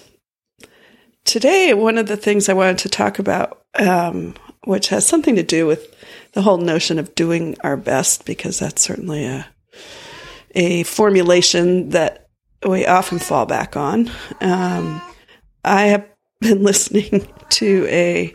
today, 1.26 1.74
one 1.74 1.98
of 1.98 2.08
the 2.08 2.18
things 2.18 2.50
I 2.50 2.54
wanted 2.54 2.80
to 2.80 2.90
talk 2.90 3.20
about, 3.20 3.64
um, 3.76 4.36
which 4.66 4.90
has 4.90 5.06
something 5.06 5.36
to 5.36 5.44
do 5.44 5.66
with 5.66 5.96
the 6.34 6.42
whole 6.42 6.58
notion 6.58 7.00
of 7.00 7.16
doing 7.16 7.56
our 7.64 7.78
best, 7.78 8.26
because 8.26 8.60
that's 8.60 8.82
certainly 8.82 9.26
a 9.26 9.48
a 10.56 10.84
formulation 10.84 11.90
that 11.90 12.28
we 12.68 12.86
often 12.86 13.20
fall 13.20 13.46
back 13.46 13.76
on. 13.76 14.10
Um, 14.40 15.02
I 15.64 15.88
have 15.88 16.08
been 16.40 16.64
listening 16.64 17.28
to 17.50 17.88
a 17.90 18.34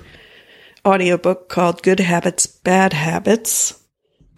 audiobook 0.88 1.50
called 1.50 1.83
Good 1.83 2.00
Habits, 2.00 2.47
Bad 2.47 2.95
Habits, 2.95 3.78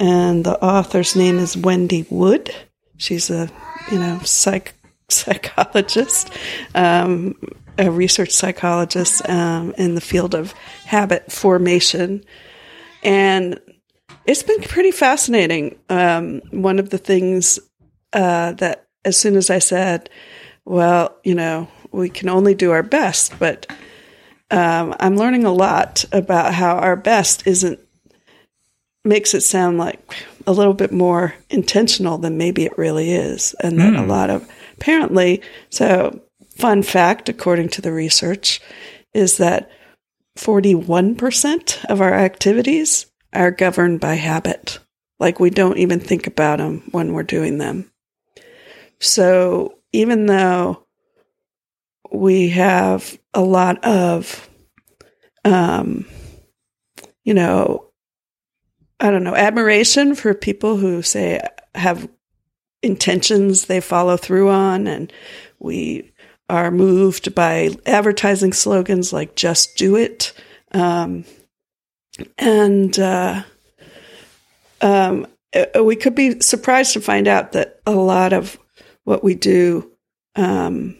and 0.00 0.44
the 0.44 0.60
author's 0.62 1.14
name 1.14 1.38
is 1.38 1.56
Wendy 1.56 2.04
Wood. 2.10 2.52
She's 2.96 3.30
a 3.30 3.48
you 3.90 3.98
know 3.98 4.18
psych 4.24 4.74
psychologist, 5.08 6.30
um, 6.74 7.36
a 7.78 7.90
research 7.90 8.32
psychologist 8.32 9.28
um, 9.28 9.72
in 9.78 9.94
the 9.94 10.00
field 10.00 10.34
of 10.34 10.52
habit 10.86 11.30
formation, 11.30 12.24
and 13.04 13.60
it's 14.26 14.42
been 14.42 14.62
pretty 14.62 14.90
fascinating. 14.90 15.78
Um, 15.88 16.42
one 16.50 16.80
of 16.80 16.90
the 16.90 16.98
things 16.98 17.60
uh, 18.12 18.52
that 18.54 18.88
as 19.04 19.16
soon 19.16 19.36
as 19.36 19.50
I 19.50 19.60
said, 19.60 20.10
well, 20.64 21.16
you 21.22 21.36
know, 21.36 21.68
we 21.92 22.08
can 22.08 22.28
only 22.28 22.54
do 22.54 22.72
our 22.72 22.82
best, 22.82 23.38
but 23.38 23.72
um, 24.50 24.94
I'm 24.98 25.16
learning 25.16 25.44
a 25.44 25.52
lot 25.52 26.04
about 26.12 26.54
how 26.54 26.76
our 26.76 26.96
best 26.96 27.46
isn't 27.46 27.80
makes 29.04 29.32
it 29.32 29.40
sound 29.40 29.78
like 29.78 30.26
a 30.46 30.52
little 30.52 30.74
bit 30.74 30.92
more 30.92 31.34
intentional 31.48 32.18
than 32.18 32.36
maybe 32.36 32.64
it 32.64 32.76
really 32.76 33.12
is, 33.12 33.54
and 33.62 33.78
that 33.78 33.94
a 33.94 34.02
lot 34.02 34.30
of 34.30 34.48
apparently. 34.76 35.42
So, 35.70 36.20
fun 36.56 36.82
fact, 36.82 37.28
according 37.28 37.70
to 37.70 37.82
the 37.82 37.92
research, 37.92 38.60
is 39.14 39.38
that 39.38 39.70
41% 40.38 41.84
of 41.86 42.00
our 42.00 42.14
activities 42.14 43.06
are 43.32 43.50
governed 43.50 44.00
by 44.00 44.14
habit. 44.14 44.78
Like 45.18 45.38
we 45.38 45.50
don't 45.50 45.78
even 45.78 46.00
think 46.00 46.26
about 46.26 46.58
them 46.58 46.88
when 46.90 47.12
we're 47.12 47.22
doing 47.22 47.58
them. 47.58 47.90
So 49.00 49.78
even 49.92 50.26
though 50.26 50.86
we 52.12 52.50
have 52.50 53.18
a 53.34 53.40
lot 53.40 53.84
of, 53.84 54.48
um, 55.44 56.06
you 57.24 57.34
know, 57.34 57.86
I 58.98 59.10
don't 59.10 59.24
know, 59.24 59.34
admiration 59.34 60.14
for 60.14 60.34
people 60.34 60.76
who 60.76 61.02
say 61.02 61.40
have 61.74 62.08
intentions 62.82 63.64
they 63.64 63.80
follow 63.80 64.16
through 64.16 64.50
on, 64.50 64.86
and 64.86 65.12
we 65.58 66.12
are 66.48 66.70
moved 66.70 67.34
by 67.34 67.70
advertising 67.86 68.52
slogans 68.52 69.12
like 69.12 69.36
"Just 69.36 69.76
Do 69.76 69.96
It," 69.96 70.32
um, 70.72 71.24
and 72.36 72.98
uh, 72.98 73.42
um, 74.80 75.26
uh, 75.54 75.82
we 75.82 75.96
could 75.96 76.14
be 76.14 76.40
surprised 76.40 76.92
to 76.94 77.00
find 77.00 77.28
out 77.28 77.52
that 77.52 77.80
a 77.86 77.92
lot 77.92 78.32
of 78.32 78.58
what 79.04 79.24
we 79.24 79.34
do, 79.34 79.90
um, 80.36 80.96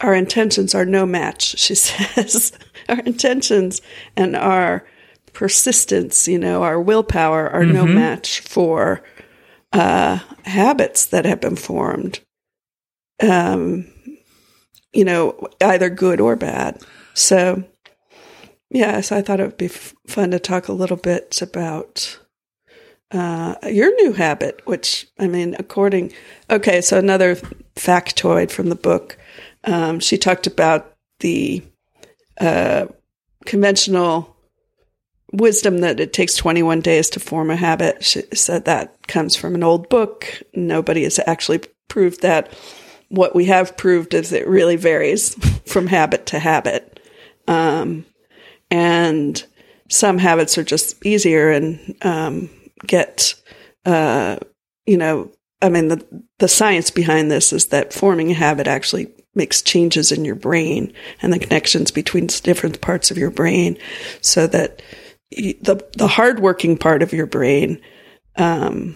our 0.00 0.14
intentions 0.14 0.74
are 0.74 0.84
no 0.84 1.06
match, 1.06 1.58
she 1.58 1.74
says. 1.76 2.52
our 2.88 3.00
intentions 3.00 3.80
and 4.16 4.36
our 4.36 4.84
persistence, 5.32 6.26
you 6.26 6.38
know, 6.38 6.62
our 6.62 6.80
willpower 6.80 7.48
are 7.48 7.64
no 7.64 7.86
match 7.86 8.40
for 8.40 9.02
uh, 9.72 10.18
habits 10.44 11.06
that 11.06 11.24
have 11.24 11.40
been 11.40 11.56
formed, 11.56 12.20
um, 13.22 13.86
you 14.92 15.04
know, 15.04 15.48
either 15.62 15.88
good 15.88 16.20
or 16.20 16.34
bad. 16.36 16.82
So, 17.14 17.62
yeah, 18.70 19.00
so 19.00 19.16
I 19.16 19.22
thought 19.22 19.40
it 19.40 19.44
would 19.44 19.56
be 19.56 19.66
f- 19.66 19.94
fun 20.06 20.30
to 20.32 20.38
talk 20.38 20.68
a 20.68 20.72
little 20.72 20.96
bit 20.96 21.40
about 21.42 22.18
uh, 23.12 23.54
your 23.68 23.94
new 23.96 24.12
habit, 24.12 24.60
which 24.66 25.08
I 25.18 25.26
mean, 25.26 25.56
according, 25.58 26.12
okay, 26.48 26.80
so 26.80 26.98
another 26.98 27.36
factoid 27.76 28.50
from 28.50 28.68
the 28.68 28.74
book. 28.76 29.16
Um, 29.64 30.00
she 30.00 30.16
talked 30.18 30.46
about 30.46 30.94
the 31.20 31.62
uh, 32.40 32.86
conventional 33.44 34.36
wisdom 35.32 35.78
that 35.78 36.00
it 36.00 36.12
takes 36.12 36.34
21 36.36 36.80
days 36.80 37.10
to 37.10 37.20
form 37.20 37.50
a 37.50 37.56
habit. 37.56 38.04
She 38.04 38.22
said 38.32 38.64
that 38.64 39.06
comes 39.06 39.36
from 39.36 39.54
an 39.54 39.62
old 39.62 39.88
book. 39.88 40.42
Nobody 40.54 41.04
has 41.04 41.20
actually 41.26 41.60
proved 41.88 42.22
that. 42.22 42.52
What 43.08 43.34
we 43.34 43.46
have 43.46 43.76
proved 43.76 44.14
is 44.14 44.32
it 44.32 44.46
really 44.46 44.76
varies 44.76 45.34
from 45.66 45.86
habit 45.86 46.26
to 46.26 46.38
habit. 46.38 47.00
Um, 47.46 48.06
and 48.70 49.44
some 49.88 50.18
habits 50.18 50.56
are 50.56 50.64
just 50.64 51.04
easier 51.04 51.50
and 51.50 51.96
um, 52.02 52.50
get, 52.86 53.34
uh, 53.84 54.36
you 54.86 54.96
know, 54.96 55.30
I 55.62 55.68
mean, 55.68 55.88
the, 55.88 56.24
the 56.38 56.48
science 56.48 56.90
behind 56.90 57.30
this 57.30 57.52
is 57.52 57.66
that 57.66 57.92
forming 57.92 58.30
a 58.30 58.34
habit 58.34 58.66
actually 58.66 59.12
makes 59.34 59.62
changes 59.62 60.10
in 60.10 60.24
your 60.24 60.34
brain 60.34 60.92
and 61.22 61.32
the 61.32 61.38
connections 61.38 61.90
between 61.90 62.26
different 62.26 62.80
parts 62.80 63.10
of 63.10 63.18
your 63.18 63.30
brain 63.30 63.78
so 64.20 64.46
that 64.46 64.82
the, 65.30 65.84
the 65.96 66.08
hardworking 66.08 66.76
part 66.76 67.02
of 67.02 67.12
your 67.12 67.26
brain, 67.26 67.80
um, 68.36 68.94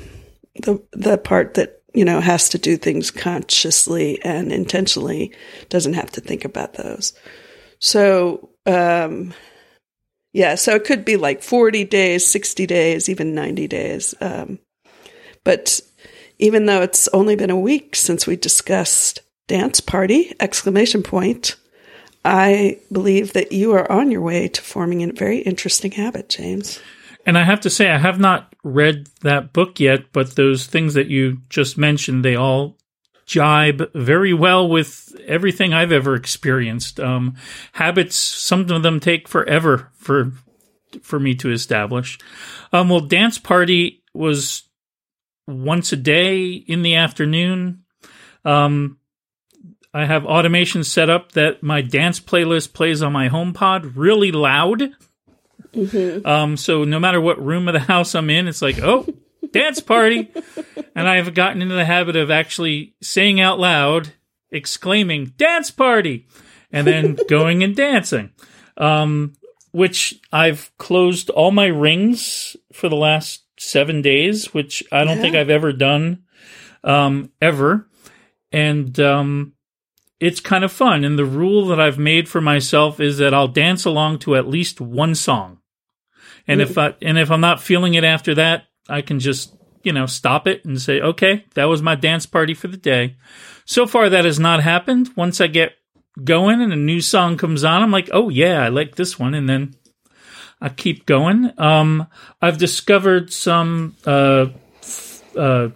the, 0.57 0.83
the 0.93 1.19
part 1.19 1.55
that, 1.55 1.83
you 1.93 2.05
know, 2.05 2.21
has 2.21 2.49
to 2.49 2.59
do 2.59 2.77
things 2.77 3.11
consciously 3.11 4.21
and 4.25 4.53
intentionally 4.53 5.33
doesn't 5.69 5.95
have 5.95 6.11
to 6.11 6.21
think 6.21 6.45
about 6.45 6.75
those. 6.75 7.13
So, 7.79 8.51
um, 8.67 9.33
yeah, 10.33 10.57
so 10.57 10.75
it 10.75 10.85
could 10.85 11.05
be 11.05 11.17
like 11.17 11.43
40 11.43 11.85
days, 11.85 12.27
60 12.27 12.67
days, 12.67 13.09
even 13.09 13.37
90 13.37 13.69
days. 13.69 14.15
Um, 14.21 14.59
but 15.45 15.81
even 16.39 16.67
though 16.67 16.83
it's 16.83 17.07
only 17.09 17.37
been 17.37 17.51
a 17.51 17.59
week 17.59 17.95
since 17.95 18.27
we 18.27 18.35
discussed 18.35 19.21
dance 19.47 19.81
party, 19.81 20.35
exclamation 20.41 21.03
point, 21.03 21.57
I 22.25 22.81
believe 22.91 23.35
that 23.35 23.53
you 23.53 23.73
are 23.73 23.91
on 23.91 24.11
your 24.11 24.23
way 24.23 24.49
to 24.49 24.63
forming 24.63 25.03
a 25.03 25.13
very 25.13 25.39
interesting 25.39 25.93
habit, 25.93 26.29
James. 26.31 26.81
And 27.27 27.37
I 27.39 27.45
have 27.45 27.61
to 27.63 27.71
say, 27.71 27.91
I 27.91 27.99
have 27.99 28.19
not 28.19 28.55
read 28.63 29.09
that 29.23 29.53
book 29.53 29.81
yet, 29.81 30.13
but 30.13 30.37
those 30.37 30.67
things 30.67 30.95
that 30.95 31.09
you 31.09 31.39
just 31.49 31.77
mentioned, 31.79 32.25
they 32.25 32.37
all 32.37 32.77
jibe 33.27 33.91
very 33.95 34.35
well 34.35 34.69
with 34.69 35.15
everything 35.27 35.73
I've 35.73 35.93
ever 35.93 36.15
experienced. 36.15 37.01
Um, 37.01 37.37
habits, 37.73 38.17
some 38.17 38.61
of 38.71 38.83
them 38.83 39.01
take 39.01 39.29
forever 39.29 39.91
for 39.95 40.33
for 41.03 41.19
me 41.19 41.35
to 41.35 41.51
establish. 41.51 42.19
Um, 42.73 42.89
well, 42.89 43.01
dance 43.01 43.39
party 43.39 44.03
was 44.13 44.63
once 45.47 45.93
a 45.93 45.97
day 45.97 46.53
in 46.53 46.83
the 46.83 46.95
afternoon. 46.95 47.83
Um, 48.45 48.99
I 49.95 50.07
have 50.07 50.27
automation 50.27 50.83
set 50.83 51.09
up 51.09 51.33
that 51.33 51.63
my 51.63 51.81
dance 51.81 52.19
playlist 52.19 52.73
plays 52.73 53.01
on 53.01 53.13
my 53.13 53.29
HomePod 53.29 53.93
really 53.95 54.33
loud. 54.33 54.91
Um, 56.25 56.57
so 56.57 56.83
no 56.83 56.99
matter 56.99 57.21
what 57.21 57.43
room 57.43 57.69
of 57.69 57.75
the 57.75 57.81
house 57.81 58.17
I'm 58.17 58.29
in, 58.29 58.49
it's 58.49 58.61
like, 58.61 58.81
oh, 58.81 59.07
dance 59.53 59.79
party. 59.79 60.33
and 60.97 61.09
I 61.09 61.17
have 61.17 61.33
gotten 61.33 61.63
into 61.63 61.77
the 61.77 61.85
habit 61.85 62.17
of 62.17 62.29
actually 62.29 62.97
saying 63.01 63.41
out 63.41 63.61
loud, 63.61 64.13
exclaiming, 64.51 65.33
dance 65.37 65.71
party, 65.71 66.27
and 66.73 66.87
then 66.87 67.17
going 67.29 67.63
and 67.63 67.77
dancing. 67.77 68.33
Um, 68.77 69.35
which 69.71 70.21
I've 70.33 70.73
closed 70.77 71.31
all 71.31 71.53
my 71.53 71.67
rings 71.67 72.57
for 72.73 72.89
the 72.89 72.97
last 72.97 73.45
seven 73.59 74.03
days, 74.03 74.53
which 74.53 74.83
I 74.91 75.05
don't 75.05 75.21
think 75.21 75.37
I've 75.37 75.51
ever 75.51 75.73
done, 75.73 76.25
um, 76.83 77.31
ever. 77.41 77.89
And, 78.53 78.99
um, 79.01 79.55
it's 80.25 80.41
kind 80.41 80.65
of 80.65 80.73
fun. 80.73 81.05
And 81.05 81.19
the 81.19 81.25
rule 81.27 81.67
that 81.67 81.79
I've 81.79 81.99
made 81.99 82.31
for 82.31 82.41
myself 82.41 82.99
is 82.99 83.19
that 83.19 83.35
I'll 83.35 83.47
dance 83.47 83.85
along 83.85 84.21
to 84.21 84.37
at 84.37 84.49
least 84.49 84.81
one 84.81 85.15
song. 85.15 85.59
And 86.49 86.63
if 86.63 86.79
I, 86.79 86.95
and 87.03 87.19
if 87.19 87.31
I'm 87.31 87.43
not 87.43 87.61
feeling 87.61 87.93
it 87.93 88.05
after 88.05 88.35
that, 88.37 88.65
I 88.89 89.03
can 89.03 89.21
just, 89.21 89.55
you 89.83 89.93
know, 89.93 90.07
stop 90.07 90.47
it 90.47 90.65
and 90.65 90.81
say, 90.81 90.99
okay, 90.99 91.45
that 91.57 91.67
was 91.67 91.83
my 91.83 91.95
dance 91.95 92.25
party 92.25 92.55
for 92.55 92.69
the 92.69 92.79
day. 92.79 93.17
So 93.67 93.87
far, 93.87 94.09
that 94.09 94.25
has 94.25 94.39
not 94.39 94.63
happened. 94.63 95.11
Once 95.15 95.43
I 95.43 95.47
get 95.47 95.73
going 96.23 96.63
and 96.63 96.73
a 96.73 96.77
new 96.77 97.03
song 97.03 97.37
comes 97.37 97.63
on, 97.63 97.83
I'm 97.83 97.91
like, 97.91 98.09
oh 98.11 98.31
yeah, 98.31 98.65
I 98.65 98.69
like 98.69 98.95
this 98.95 99.19
one. 99.19 99.35
And 99.35 99.47
then 99.47 99.75
I 100.59 100.71
keep 100.71 101.05
going. 101.05 101.53
Um, 101.59 102.07
I've 102.41 102.57
discovered 102.57 103.31
some, 103.31 103.95
uh, 104.07 104.47
uh, 105.37 105.69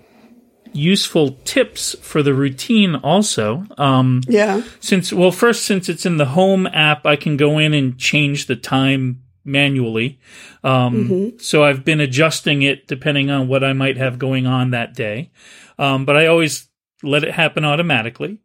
useful 0.72 1.32
tips 1.44 1.96
for 2.00 2.22
the 2.22 2.34
routine 2.34 2.94
also. 2.96 3.64
Um, 3.76 4.20
Yeah. 4.28 4.62
since 4.80 5.12
well 5.12 5.30
first 5.32 5.64
since 5.64 5.88
it's 5.88 6.06
in 6.06 6.16
the 6.16 6.26
home 6.26 6.66
app 6.66 7.06
i 7.06 7.16
can 7.16 7.36
go 7.36 7.58
in 7.58 7.74
and 7.74 7.98
change 7.98 8.46
the 8.46 8.56
time 8.56 9.22
manually 9.44 10.18
um, 10.64 11.32
so 11.38 11.64
i've 11.64 11.84
been 11.84 12.00
adjusting 12.00 12.62
it 12.62 12.86
depending 12.86 13.30
on 13.30 13.48
what 13.48 13.64
i 13.64 13.72
might 13.72 13.96
have 13.96 14.18
going 14.18 14.46
on 14.46 14.70
that 14.70 14.94
day 14.94 15.30
um, 15.78 16.04
but 16.04 16.16
i 16.16 16.26
always 16.26 16.68
let 17.02 17.24
it 17.24 17.32
happen 17.32 17.64
automatically 17.64 18.38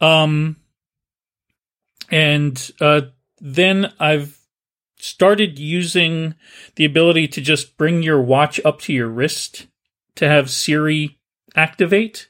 um, 0.00 0.56
and 2.10 2.70
uh, 2.80 3.02
then 3.40 3.92
i've 4.00 4.38
started 4.96 5.58
using 5.58 6.34
the 6.74 6.84
ability 6.84 7.28
to 7.28 7.40
just 7.40 7.76
bring 7.76 8.02
your 8.02 8.20
watch 8.20 8.60
up 8.64 8.80
to 8.80 8.92
your 8.92 9.08
wrist 9.08 9.66
to 10.16 10.26
have 10.28 10.50
siri 10.50 11.17
activate 11.58 12.28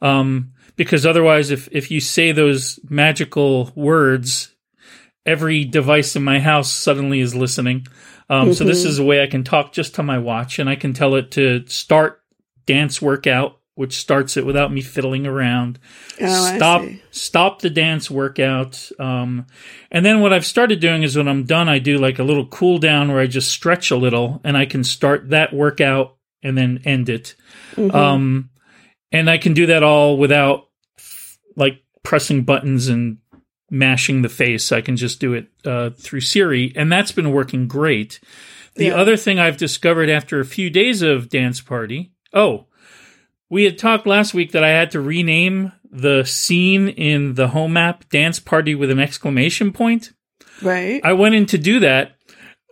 um, 0.00 0.52
because 0.76 1.04
otherwise, 1.04 1.50
if 1.50 1.68
if 1.72 1.90
you 1.90 2.00
say 2.00 2.32
those 2.32 2.80
magical 2.88 3.70
words, 3.74 4.54
every 5.26 5.64
device 5.64 6.16
in 6.16 6.24
my 6.24 6.40
house 6.40 6.70
suddenly 6.72 7.20
is 7.20 7.34
listening. 7.34 7.86
Um, 8.30 8.54
So 8.54 8.64
this 8.64 8.84
is 8.84 8.98
a 8.98 9.04
way 9.04 9.22
I 9.22 9.26
can 9.26 9.44
talk 9.44 9.72
just 9.72 9.96
to 9.96 10.02
my 10.02 10.18
watch, 10.18 10.58
and 10.58 10.70
I 10.70 10.76
can 10.76 10.92
tell 10.92 11.16
it 11.16 11.32
to 11.32 11.66
start 11.66 12.22
dance 12.64 13.02
workout, 13.02 13.58
which 13.74 13.98
starts 13.98 14.36
it 14.36 14.46
without 14.46 14.72
me 14.72 14.80
fiddling 14.80 15.26
around. 15.26 15.78
Oh, 16.20 16.56
stop 16.56 16.82
stop 17.10 17.60
the 17.60 17.70
dance 17.70 18.10
workout. 18.10 18.90
Um, 18.98 19.46
and 19.90 20.06
then 20.06 20.20
what 20.20 20.32
I've 20.32 20.46
started 20.46 20.80
doing 20.80 21.02
is 21.02 21.16
when 21.16 21.28
I'm 21.28 21.44
done, 21.44 21.68
I 21.68 21.80
do 21.80 21.98
like 21.98 22.20
a 22.20 22.24
little 22.24 22.46
cool 22.46 22.78
down 22.78 23.08
where 23.08 23.20
I 23.20 23.26
just 23.26 23.50
stretch 23.50 23.90
a 23.90 23.96
little, 23.96 24.40
and 24.44 24.56
I 24.56 24.64
can 24.64 24.84
start 24.84 25.30
that 25.30 25.52
workout 25.52 26.16
and 26.42 26.56
then 26.56 26.80
end 26.84 27.08
it. 27.08 27.34
Mm-hmm. 27.74 27.94
Um, 27.94 28.50
and 29.12 29.28
I 29.30 29.38
can 29.38 29.54
do 29.54 29.66
that 29.66 29.82
all 29.82 30.16
without 30.16 30.68
like 31.56 31.82
pressing 32.02 32.42
buttons 32.44 32.88
and 32.88 33.18
mashing 33.70 34.22
the 34.22 34.28
face. 34.28 34.72
I 34.72 34.80
can 34.80 34.96
just 34.96 35.20
do 35.20 35.32
it 35.34 35.46
uh, 35.64 35.90
through 35.90 36.20
Siri, 36.20 36.72
and 36.76 36.90
that's 36.90 37.12
been 37.12 37.32
working 37.32 37.68
great. 37.68 38.20
The 38.74 38.86
Yeah. 38.86 38.94
other 38.96 39.16
thing 39.16 39.38
I've 39.38 39.56
discovered 39.56 40.08
after 40.08 40.40
a 40.40 40.44
few 40.44 40.70
days 40.70 41.02
of 41.02 41.28
Dance 41.28 41.60
Party, 41.60 42.12
oh, 42.32 42.66
we 43.48 43.64
had 43.64 43.78
talked 43.78 44.06
last 44.06 44.32
week 44.34 44.52
that 44.52 44.64
I 44.64 44.70
had 44.70 44.90
to 44.92 45.00
rename 45.00 45.72
the 45.92 46.24
scene 46.24 46.88
in 46.88 47.34
the 47.34 47.48
home 47.48 47.76
app 47.76 48.08
Dance 48.10 48.38
Party 48.38 48.74
with 48.76 48.90
an 48.90 49.00
exclamation 49.00 49.72
point. 49.72 50.12
Right. 50.62 51.00
I 51.02 51.12
went 51.14 51.34
in 51.34 51.46
to 51.46 51.58
do 51.58 51.80
that. 51.80 52.12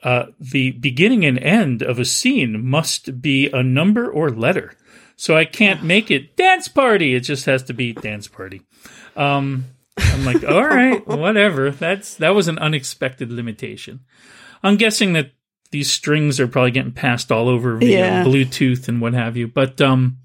Uh, 0.04 0.26
the 0.38 0.70
beginning 0.72 1.24
and 1.24 1.36
end 1.40 1.82
of 1.82 1.98
a 1.98 2.04
scene 2.04 2.64
must 2.64 3.20
be 3.20 3.50
a 3.50 3.64
number 3.64 4.08
or 4.08 4.30
letter. 4.30 4.72
So 5.20 5.36
I 5.36 5.44
can't 5.44 5.82
make 5.82 6.12
it 6.12 6.36
dance 6.36 6.68
party. 6.68 7.14
It 7.16 7.20
just 7.20 7.44
has 7.46 7.64
to 7.64 7.74
be 7.74 7.92
dance 7.92 8.28
party. 8.28 8.62
Um, 9.16 9.64
I'm 9.98 10.24
like, 10.24 10.44
all 10.44 10.64
right, 10.64 11.04
whatever. 11.08 11.72
That's 11.72 12.14
that 12.16 12.30
was 12.36 12.46
an 12.46 12.56
unexpected 12.58 13.32
limitation. 13.32 14.00
I'm 14.62 14.76
guessing 14.76 15.14
that 15.14 15.32
these 15.72 15.90
strings 15.90 16.38
are 16.38 16.46
probably 16.46 16.70
getting 16.70 16.92
passed 16.92 17.32
all 17.32 17.48
over 17.48 17.76
via 17.76 17.88
Yeah. 17.98 18.24
Bluetooth 18.24 18.86
and 18.86 19.00
what 19.00 19.12
have 19.14 19.36
you. 19.36 19.48
But 19.48 19.80
um, 19.80 20.18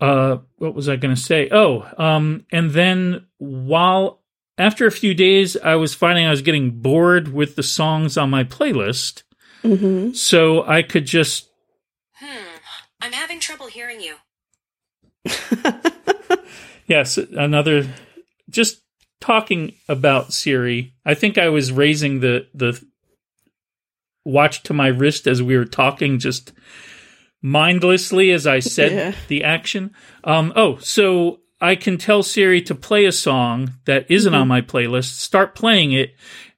uh, 0.00 0.38
what 0.56 0.74
was 0.74 0.88
I 0.88 0.96
going 0.96 1.14
to 1.14 1.20
say? 1.20 1.48
Oh, 1.52 1.88
um, 1.96 2.44
and 2.50 2.72
then 2.72 3.26
while 3.38 4.20
after 4.58 4.86
a 4.86 4.90
few 4.90 5.14
days, 5.14 5.56
I 5.56 5.76
was 5.76 5.94
finding 5.94 6.26
I 6.26 6.30
was 6.30 6.42
getting 6.42 6.80
bored 6.80 7.28
with 7.32 7.54
the 7.56 7.62
songs 7.62 8.16
on 8.18 8.30
my 8.30 8.42
playlist, 8.42 9.22
hmm 9.62 10.12
so 10.12 10.64
I 10.64 10.82
could 10.82 11.06
just. 11.06 11.50
I'm 13.00 13.12
having 13.12 13.40
trouble 13.40 13.66
hearing 13.66 14.00
you. 14.00 14.16
yes, 16.86 17.18
another 17.18 17.86
just 18.48 18.82
talking 19.20 19.74
about 19.88 20.32
Siri. 20.32 20.94
I 21.04 21.14
think 21.14 21.38
I 21.38 21.48
was 21.48 21.72
raising 21.72 22.20
the 22.20 22.46
the 22.54 22.80
watch 24.24 24.62
to 24.64 24.72
my 24.74 24.88
wrist 24.88 25.26
as 25.26 25.42
we 25.42 25.56
were 25.56 25.64
talking, 25.64 26.18
just 26.18 26.52
mindlessly 27.42 28.30
as 28.32 28.46
I 28.46 28.58
said 28.60 28.92
Yeah. 28.92 29.12
the 29.28 29.44
action. 29.44 29.94
Um, 30.24 30.52
oh, 30.56 30.78
so 30.78 31.40
I 31.60 31.76
can 31.76 31.96
tell 31.96 32.22
Siri 32.22 32.60
to 32.62 32.74
play 32.74 33.04
a 33.04 33.12
song 33.12 33.74
that 33.86 34.10
isn't 34.10 34.34
on 34.34 34.48
my 34.48 34.60
playlist, 34.60 35.18
start 35.20 35.54
playing 35.54 35.92
it, 35.92 36.14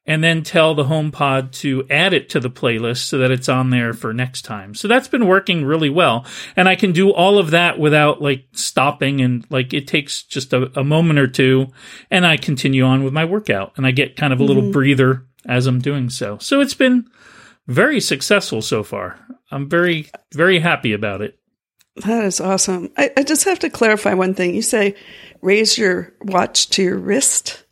and 0.08 0.24
then 0.24 0.42
tell 0.42 0.74
the 0.74 0.84
HomePod 0.84 1.52
to 1.52 1.86
add 1.90 2.14
it 2.14 2.30
to 2.30 2.40
the 2.40 2.48
playlist 2.48 3.04
so 3.04 3.18
that 3.18 3.30
it's 3.30 3.48
on 3.48 3.68
there 3.68 3.92
for 3.92 4.14
next 4.14 4.42
time. 4.42 4.74
So 4.74 4.88
that's 4.88 5.06
been 5.06 5.26
working 5.26 5.66
really 5.66 5.90
well. 5.90 6.24
And 6.56 6.66
I 6.66 6.76
can 6.76 6.92
do 6.92 7.12
all 7.12 7.38
of 7.38 7.50
that 7.50 7.78
without 7.78 8.22
like 8.22 8.46
stopping 8.52 9.20
and 9.20 9.46
like 9.50 9.74
it 9.74 9.86
takes 9.86 10.22
just 10.22 10.54
a, 10.54 10.80
a 10.80 10.82
moment 10.82 11.18
or 11.18 11.26
two 11.26 11.66
and 12.10 12.26
I 12.26 12.38
continue 12.38 12.84
on 12.84 13.04
with 13.04 13.12
my 13.12 13.26
workout 13.26 13.74
and 13.76 13.86
I 13.86 13.90
get 13.90 14.16
kind 14.16 14.32
of 14.32 14.40
a 14.40 14.44
little 14.44 14.62
mm-hmm. 14.62 14.72
breather 14.72 15.26
as 15.44 15.66
I'm 15.66 15.78
doing 15.78 16.08
so. 16.08 16.38
So 16.38 16.62
it's 16.62 16.74
been 16.74 17.06
very 17.66 18.00
successful 18.00 18.62
so 18.62 18.82
far. 18.82 19.20
I'm 19.50 19.68
very, 19.68 20.10
very 20.32 20.58
happy 20.58 20.94
about 20.94 21.20
it. 21.20 21.38
That 21.96 22.24
is 22.24 22.40
awesome. 22.40 22.90
I, 22.96 23.10
I 23.14 23.22
just 23.24 23.44
have 23.44 23.58
to 23.58 23.68
clarify 23.68 24.14
one 24.14 24.32
thing. 24.32 24.54
You 24.54 24.62
say 24.62 24.94
raise 25.42 25.76
your 25.76 26.14
watch 26.22 26.70
to 26.70 26.82
your 26.82 26.96
wrist. 26.96 27.64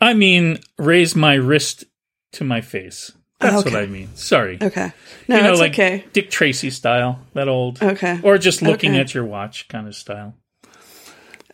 I 0.00 0.14
mean, 0.14 0.58
raise 0.78 1.14
my 1.16 1.34
wrist 1.34 1.84
to 2.32 2.44
my 2.44 2.60
face. 2.60 3.12
That's 3.40 3.56
Okay. 3.66 3.70
what 3.74 3.82
I 3.82 3.86
mean. 3.86 4.08
Sorry. 4.14 4.58
Okay. 4.60 4.92
No, 5.28 5.36
you 5.36 5.42
know, 5.42 5.52
like 5.54 5.72
okay. 5.72 6.04
Dick 6.12 6.30
Tracy 6.30 6.70
style, 6.70 7.20
that 7.34 7.48
old, 7.48 7.82
Okay. 7.82 8.18
or 8.22 8.36
just 8.38 8.62
looking 8.62 8.92
Okay. 8.92 9.00
at 9.00 9.14
your 9.14 9.24
watch 9.24 9.68
kind 9.68 9.86
of 9.86 9.94
style. 9.94 10.34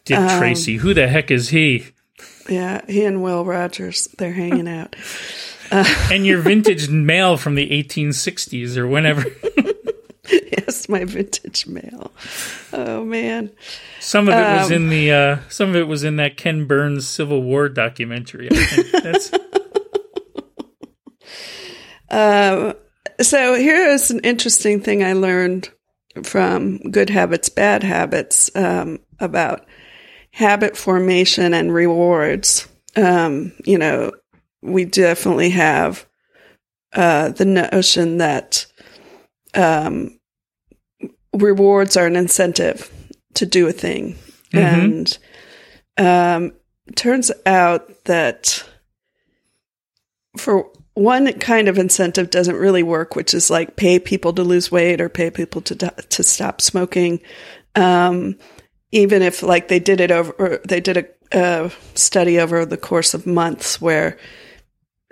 Dick 0.04 0.18
Um, 0.18 0.38
Tracy, 0.38 0.76
who 0.76 0.94
the 0.94 1.08
heck 1.08 1.30
is 1.30 1.50
he? 1.50 1.86
Yeah, 2.48 2.82
he 2.86 3.04
and 3.04 3.22
Will 3.22 3.44
Rogers, 3.44 4.08
they're 4.18 4.32
hanging 4.32 4.68
out. 4.68 4.94
And 5.70 6.24
your 6.26 6.40
vintage 6.42 6.88
mail 6.88 7.36
from 7.36 7.54
the 7.54 7.70
1860s 7.70 8.76
or 8.76 8.86
whenever. 8.86 9.24
yes, 10.30 10.88
my 10.88 11.04
vintage 11.04 11.66
mail. 11.66 12.12
Oh 12.72 13.04
man. 13.04 13.50
Some 14.00 14.28
of 14.28 14.34
it 14.34 14.58
was 14.58 14.70
Um, 14.70 14.72
in 14.72 14.88
the, 14.88 15.12
uh, 15.12 15.38
some 15.48 15.70
of 15.70 15.76
it 15.76 15.86
was 15.88 16.04
in 16.04 16.16
that 16.16 16.36
Ken 16.36 16.66
Burns 16.66 17.08
Civil 17.08 17.42
War 17.42 17.68
documentary. 17.68 18.48
I 18.50 18.56
think. 18.56 18.90
That's 19.02 19.30
So 23.24 23.54
here 23.54 23.88
is 23.88 24.10
an 24.10 24.20
interesting 24.20 24.80
thing 24.80 25.02
I 25.02 25.12
learned 25.14 25.70
from 26.22 26.78
Good 26.90 27.10
Habits, 27.10 27.48
Bad 27.48 27.82
Habits 27.82 28.50
um, 28.54 29.00
about 29.18 29.66
habit 30.32 30.76
formation 30.76 31.54
and 31.54 31.72
rewards. 31.72 32.68
Um, 32.96 33.52
you 33.64 33.78
know, 33.78 34.12
we 34.62 34.84
definitely 34.84 35.50
have 35.50 36.06
uh, 36.92 37.30
the 37.30 37.44
notion 37.44 38.18
that 38.18 38.66
um, 39.54 40.18
rewards 41.32 41.96
are 41.96 42.06
an 42.06 42.16
incentive 42.16 42.90
to 43.34 43.46
do 43.46 43.66
a 43.66 43.72
thing. 43.72 44.16
And 44.52 45.18
um, 45.96 46.52
turns 46.94 47.30
out 47.46 48.04
that 48.04 48.64
for 50.36 50.70
one 50.94 51.32
kind 51.40 51.68
of 51.68 51.78
incentive 51.78 52.30
doesn't 52.30 52.56
really 52.56 52.82
work, 52.82 53.16
which 53.16 53.34
is 53.34 53.50
like 53.50 53.76
pay 53.76 53.98
people 53.98 54.32
to 54.32 54.42
lose 54.42 54.70
weight 54.70 55.00
or 55.00 55.08
pay 55.08 55.30
people 55.30 55.60
to 55.62 55.74
to 55.74 56.22
stop 56.22 56.60
smoking. 56.60 57.20
Um, 57.74 58.36
even 58.92 59.22
if 59.22 59.42
like 59.42 59.66
they 59.68 59.80
did 59.80 60.00
it 60.00 60.12
over, 60.12 60.32
or 60.38 60.60
they 60.64 60.80
did 60.80 60.96
a, 60.96 61.06
a 61.32 61.72
study 61.94 62.38
over 62.38 62.64
the 62.64 62.76
course 62.76 63.12
of 63.12 63.26
months 63.26 63.80
where 63.80 64.18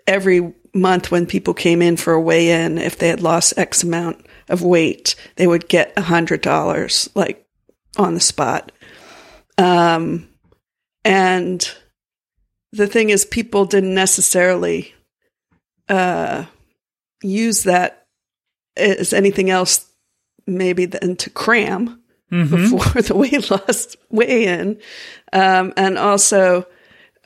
every 0.07 0.55
month 0.75 1.11
when 1.11 1.27
people 1.27 1.55
came 1.55 1.83
in 1.83 1.97
for 1.97 2.13
a 2.13 2.21
weigh 2.21 2.51
in, 2.65 2.79
if 2.79 2.99
they 2.99 3.09
had 3.09 3.21
lost 3.21 3.55
X 3.57 3.83
amount 3.83 4.27
of 4.49 4.63
weight, 4.63 5.15
they 5.37 5.47
would 5.47 5.69
get 5.69 5.93
a 5.97 6.03
hundred 6.03 6.41
dollars 6.41 7.09
like 7.15 7.47
on 7.97 8.15
the 8.15 8.21
spot. 8.21 8.73
Um, 9.59 10.29
and 11.05 11.69
the 12.73 12.87
thing 12.87 13.11
is, 13.11 13.25
people 13.25 13.65
didn't 13.67 13.95
necessarily 13.95 14.95
uh, 15.89 16.47
use 17.23 17.65
that 17.65 18.07
as 18.77 19.13
anything 19.13 19.51
else, 19.51 19.91
maybe 20.47 20.87
than 20.87 21.17
to 21.17 21.31
cram 21.31 22.03
before 22.51 23.03
the 23.03 23.15
weight 23.15 23.51
loss 23.51 23.97
weigh 24.11 24.47
in, 24.47 24.81
um, 25.33 25.75
and 25.77 25.99
also 25.99 26.67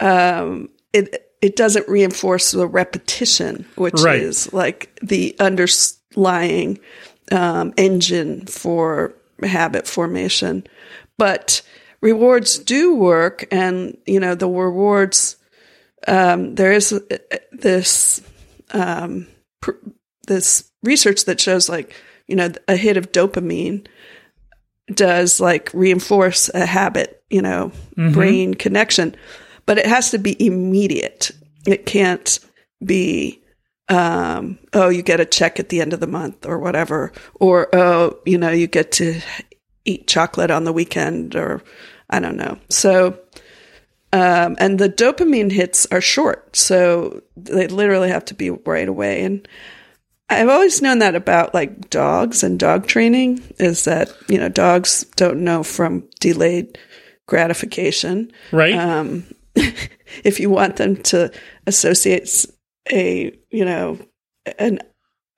um, 0.00 0.68
it 0.92 1.25
it 1.42 1.57
doesn't 1.57 1.88
reinforce 1.88 2.51
the 2.53 2.66
repetition, 2.66 3.66
which 3.77 4.01
Right. 4.01 4.20
is 4.20 4.53
like 4.53 4.99
the 5.03 5.37
underlying 5.38 6.79
um, 7.33 7.72
engine 7.77 8.46
for 8.46 9.14
habit 9.42 9.87
formation. 9.87 10.64
But 11.18 11.62
rewards 12.01 12.59
do 12.59 12.94
work, 12.94 13.46
and 13.51 13.96
you 14.07 14.20
know 14.20 14.35
the 14.35 14.49
rewards. 14.49 15.37
Um, 16.09 16.55
there 16.55 16.72
is 16.72 16.92
uh, 16.92 16.99
this 17.53 18.20
um, 18.72 19.27
pr- 19.61 19.72
this 20.27 20.70
research 20.83 21.25
that 21.25 21.40
shows 21.40 21.68
like 21.68 21.94
you 22.27 22.37
know 22.37 22.53
a 22.68 22.77
hit 22.77 22.96
of 22.96 23.12
dopamine 23.12 23.87
does 24.94 25.40
like 25.40 25.70
reinforce 25.75 26.49
a 26.55 26.64
habit, 26.64 27.22
you 27.29 27.42
know, 27.42 27.72
brain 27.96 28.55
connection, 28.55 29.16
but 29.66 29.79
it 29.79 29.87
has 29.87 30.11
to 30.12 30.18
be 30.18 30.44
immediate. 30.44 31.33
It 31.66 31.87
can't 31.87 32.38
be, 32.85 33.42
um, 33.88 34.59
oh, 34.72 34.88
you 34.88 35.02
get 35.02 35.20
a 35.20 35.24
check 35.24 35.59
at 35.61 35.68
the 35.68 35.81
end 35.81 35.92
of 35.92 36.00
the 36.00 36.07
month 36.07 36.46
or 36.46 36.59
whatever, 36.59 37.12
or 37.35 37.68
oh, 37.74 38.18
you 38.24 38.38
know, 38.38 38.50
you 38.50 38.66
get 38.66 38.92
to 38.92 39.20
eat 39.85 40.07
chocolate 40.07 40.50
on 40.50 40.64
the 40.64 40.72
weekend, 40.72 41.37
or 41.37 41.62
I 42.09 42.20
don't 42.20 42.37
know. 42.37 42.59
So, 42.70 43.18
um, 44.12 44.57
and 44.59 44.79
the 44.79 44.88
dopamine 44.88 45.52
hits 45.52 45.87
are 45.92 46.00
short, 46.00 46.57
so 46.57 47.22
they 47.37 47.66
literally 47.68 48.09
have 48.09 48.24
to 48.26 48.35
be 48.35 48.50
right 48.50 48.88
away. 48.88 49.24
And 49.24 49.46
I've 50.29 50.48
always 50.48 50.83
known 50.83 50.98
that 51.00 51.14
about 51.14 51.55
like 51.55 51.88
dogs 51.90 52.42
and 52.42 52.59
dog 52.59 52.87
training 52.87 53.42
is 53.59 53.85
that, 53.85 54.12
you 54.29 54.38
know, 54.38 54.48
dogs 54.48 55.05
don't 55.16 55.44
know 55.44 55.62
from 55.62 56.09
delayed 56.18 56.79
gratification. 57.26 58.33
Right? 58.50 58.74
Um, 58.74 59.24
if 60.25 60.38
you 60.40 60.51
want 60.51 60.77
them 60.77 60.97
to 60.97 61.33
associate 61.66 62.47
a, 62.90 63.37
you 63.51 63.64
know, 63.64 63.99
an, 64.59 64.81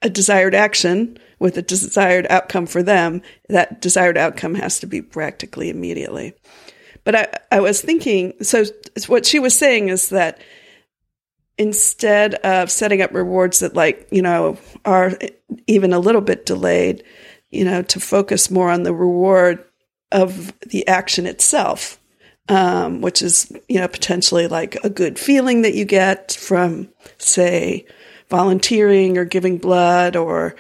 a 0.03 0.11
desired 0.11 0.55
action 0.55 1.19
with 1.39 1.57
a 1.57 1.63
desired 1.63 2.27
outcome 2.29 2.67
for 2.67 2.83
them, 2.83 3.23
that 3.49 3.81
desired 3.81 4.19
outcome 4.19 4.55
has 4.55 4.81
to 4.81 4.87
be 4.87 5.01
practically 5.01 5.71
immediately. 5.71 6.35
But 7.05 7.15
I, 7.15 7.57
I 7.57 7.61
was 7.61 7.81
thinking, 7.81 8.35
so 8.43 8.65
what 9.07 9.25
she 9.25 9.39
was 9.39 9.57
saying 9.57 9.89
is 9.89 10.11
that 10.11 10.41
instead 11.59 12.35
of 12.35 12.71
setting 12.71 13.03
up 13.03 13.13
rewards 13.13 13.59
that 13.59 13.75
like 13.75 14.07
you 14.13 14.23
know 14.23 14.57
are 14.85 15.13
even 15.67 15.93
a 15.93 15.99
little 15.99 16.21
bit 16.21 16.47
delayed 16.47 17.03
you 17.51 17.65
know 17.65 17.83
to 17.83 17.99
focus 17.99 18.51
more 18.51 18.71
on 18.71 18.85
the 18.85 18.95
reward 18.95 19.65
of 20.13 20.57
the 20.61 20.87
action 20.87 21.27
itself 21.27 21.99
um, 22.49 23.01
which 23.01 23.23
is 23.23 23.53
you 23.69 23.81
know 23.81 23.89
potentially 23.89 24.49
like 24.49 24.77
a 24.85 24.91
good 24.91 25.19
feeling 25.19 25.63
that 25.63 25.75
you 25.75 25.85
get 25.85 26.33
from 26.33 26.89
say 27.19 27.87
volunteering 28.29 29.19
or 29.19 29.25
giving 29.25 29.59
blood 29.59 30.17
or 30.17 30.57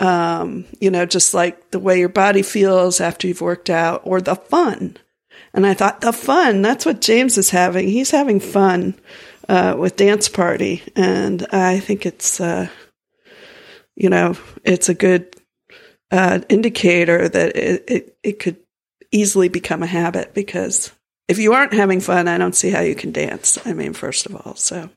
um, 0.00 0.64
you 0.80 0.90
know 0.90 1.06
just 1.06 1.34
like 1.34 1.70
the 1.70 1.78
way 1.78 1.98
your 1.98 2.08
body 2.08 2.42
feels 2.42 3.00
after 3.00 3.26
you've 3.26 3.40
worked 3.40 3.70
out 3.70 4.02
or 4.04 4.20
the 4.20 4.36
fun. 4.36 4.96
And 5.54 5.66
i 5.66 5.72
thought 5.74 6.02
the 6.02 6.12
fun 6.12 6.62
that's 6.62 6.84
what 6.84 7.00
james 7.00 7.38
is 7.38 7.50
having. 7.50 7.88
He's 7.88 8.10
having 8.10 8.40
fun 8.40 8.94
uh, 9.48 9.74
with 9.78 9.96
dance 9.96 10.28
party, 10.28 10.82
and 10.94 11.46
I 11.50 11.80
think 11.80 12.04
it's 12.04 12.40
uh, 12.40 12.68
you 13.96 14.10
know 14.10 14.36
it's 14.64 14.88
a 14.88 14.94
good 14.94 15.34
uh, 16.10 16.40
indicator 16.48 17.28
that 17.28 17.56
it, 17.56 17.84
it 17.88 18.16
it 18.22 18.38
could 18.40 18.58
easily 19.10 19.48
become 19.48 19.82
a 19.82 19.86
habit 19.86 20.34
because 20.34 20.92
if 21.28 21.38
you 21.38 21.52
aren't 21.52 21.74
having 21.74 22.00
fun, 22.00 22.26
I 22.28 22.38
don't 22.38 22.56
see 22.56 22.70
how 22.70 22.80
you 22.80 22.94
can 22.94 23.12
dance. 23.12 23.58
I 23.66 23.72
mean, 23.74 23.92
first 23.92 24.26
of 24.26 24.34
all, 24.34 24.54
so 24.56 24.88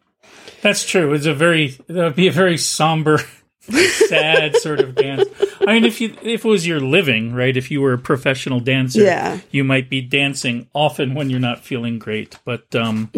That's 0.62 0.86
true. 0.86 1.14
It's 1.14 1.26
a 1.26 1.34
very 1.34 1.78
that 1.88 2.04
would 2.04 2.16
be 2.16 2.28
a 2.28 2.32
very 2.32 2.58
somber, 2.58 3.20
sad 3.62 4.56
sort 4.58 4.80
of 4.80 4.96
dance. 4.96 5.28
I 5.68 5.74
mean, 5.74 5.86
if 5.86 6.02
you 6.02 6.16
if 6.24 6.46
it 6.46 6.48
was 6.48 6.66
your 6.66 6.80
living, 6.80 7.34
right? 7.34 7.56
If 7.56 7.70
you 7.72 7.82
were 7.82 7.94
a 7.94 7.98
professional 8.00 8.60
dancer, 8.60 9.02
Yeah. 9.04 9.40
you 9.52 9.64
might 9.64 9.90
be 9.90 10.02
dancing 10.02 10.68
often 10.74 11.14
when 11.14 11.30
you're 11.30 11.40
not 11.40 11.60
feeling 11.64 12.00
great. 12.00 12.38
But 12.46 12.74
um, 12.76 13.10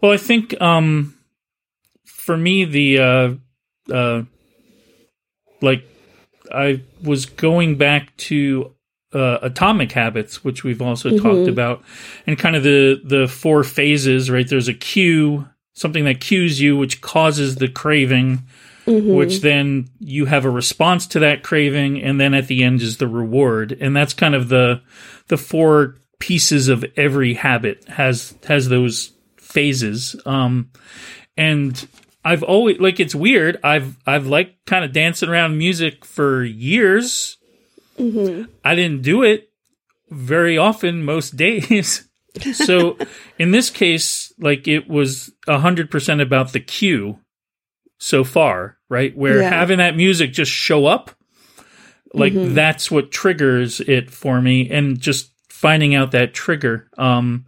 well, 0.00 0.12
I 0.12 0.16
think 0.16 0.60
um, 0.60 1.14
for 2.04 2.36
me 2.36 2.64
the 2.64 2.98
uh, 2.98 3.34
uh, 3.92 4.22
like 5.60 5.84
I 6.52 6.82
was 7.02 7.26
going 7.26 7.76
back 7.76 8.16
to 8.28 8.74
uh, 9.14 9.38
atomic 9.42 9.92
habits, 9.92 10.44
which 10.44 10.64
we've 10.64 10.82
also 10.82 11.10
talked 11.18 11.48
about, 11.48 11.82
and 12.26 12.38
kind 12.38 12.56
of 12.56 12.62
the 12.62 13.00
the 13.04 13.28
four 13.28 13.64
phases. 13.64 14.30
Right, 14.30 14.48
there's 14.48 14.68
a 14.68 14.74
cue, 14.74 15.48
something 15.72 16.04
that 16.04 16.20
cues 16.20 16.60
you, 16.60 16.76
which 16.76 17.00
causes 17.00 17.56
the 17.56 17.68
craving, 17.68 18.42
which 19.16 19.40
then 19.40 19.88
you 20.00 20.26
have 20.26 20.44
a 20.44 20.50
response 20.50 21.06
to 21.08 21.20
that 21.20 21.42
craving, 21.42 22.02
and 22.02 22.20
then 22.20 22.34
at 22.34 22.48
the 22.48 22.62
end 22.62 22.82
is 22.82 22.98
the 22.98 23.08
reward, 23.08 23.76
and 23.80 23.96
that's 23.96 24.14
kind 24.14 24.34
of 24.34 24.48
the 24.48 24.82
the 25.28 25.36
four 25.38 25.96
pieces 26.18 26.68
of 26.68 26.84
every 26.96 27.34
habit 27.34 27.84
has 27.88 28.34
has 28.46 28.68
those 28.68 29.12
phases. 29.36 30.16
Um, 30.26 30.70
and 31.36 31.86
I've 32.24 32.42
always 32.42 32.78
like 32.80 33.00
it's 33.00 33.14
weird. 33.14 33.58
I've 33.62 33.96
I've 34.06 34.26
liked 34.26 34.66
kind 34.66 34.84
of 34.84 34.92
dancing 34.92 35.28
around 35.28 35.58
music 35.58 36.04
for 36.04 36.42
years. 36.42 37.36
I 37.98 38.74
didn't 38.74 39.02
do 39.02 39.22
it 39.22 39.50
very 40.10 40.58
often 40.58 41.04
most 41.04 41.36
days. 41.36 42.08
so 42.52 42.98
in 43.38 43.50
this 43.52 43.70
case, 43.70 44.32
like 44.38 44.66
it 44.68 44.88
was 44.88 45.32
a 45.46 45.58
hundred 45.58 45.90
percent 45.90 46.20
about 46.20 46.52
the 46.52 46.60
cue 46.60 47.18
so 47.98 48.24
far, 48.24 48.76
right? 48.88 49.16
Where 49.16 49.40
Yeah. 49.40 49.50
having 49.50 49.78
that 49.78 49.96
music 49.96 50.32
just 50.32 50.50
show 50.50 50.86
up, 50.86 51.12
like 52.12 52.32
that's 52.34 52.90
what 52.90 53.10
triggers 53.12 53.80
it 53.80 54.10
for 54.10 54.40
me, 54.40 54.68
and 54.70 54.98
just 55.00 55.30
finding 55.48 55.94
out 55.94 56.10
that 56.12 56.34
trigger. 56.34 56.88
Um, 56.98 57.46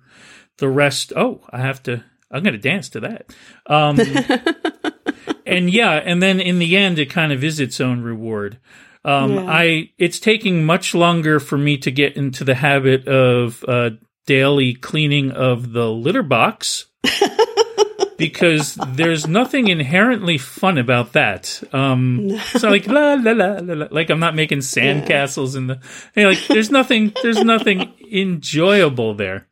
the 0.58 0.68
rest, 0.68 1.12
oh, 1.16 1.42
I 1.50 1.58
have 1.58 1.82
to. 1.84 2.02
I'm 2.30 2.42
going 2.42 2.54
to 2.54 2.58
dance 2.58 2.88
to 2.90 3.00
that. 3.00 3.34
Um, 3.66 4.00
and 5.46 5.70
yeah, 5.70 5.92
and 5.92 6.20
then 6.22 6.40
in 6.40 6.58
the 6.58 6.76
end, 6.76 6.98
it 6.98 7.10
kind 7.10 7.32
of 7.32 7.44
is 7.44 7.60
its 7.60 7.80
own 7.80 8.02
reward. 8.02 8.58
Um, 9.06 9.34
Yeah. 9.34 9.46
I 9.48 9.90
it's 9.98 10.18
taking 10.18 10.66
much 10.66 10.94
longer 10.94 11.38
for 11.40 11.56
me 11.56 11.78
to 11.78 11.90
get 11.90 12.16
into 12.16 12.42
the 12.44 12.56
habit 12.56 13.06
of 13.06 13.64
uh, 13.68 13.90
daily 14.26 14.74
cleaning 14.74 15.30
of 15.30 15.72
the 15.72 15.88
litter 15.88 16.24
box 16.24 16.86
because 18.18 18.74
there's 18.88 19.28
nothing 19.28 19.68
inherently 19.68 20.38
fun 20.38 20.76
about 20.76 21.12
that. 21.12 21.62
Um, 21.72 22.18
it's 22.30 22.62
not 22.62 22.72
like 22.72 22.88
la 22.88 23.14
la 23.14 23.32
la 23.32 23.58
la 23.62 23.74
la, 23.74 23.86
like 23.92 24.10
I'm 24.10 24.18
not 24.20 24.34
making 24.34 24.58
sandcastles 24.58 25.56
in 25.56 25.68
the 25.68 25.80
you 26.16 26.24
know, 26.24 26.30
like. 26.30 26.46
There's 26.48 26.72
nothing. 26.72 27.12
There's 27.22 27.44
nothing 27.44 27.92
enjoyable 28.12 29.14
there. 29.14 29.46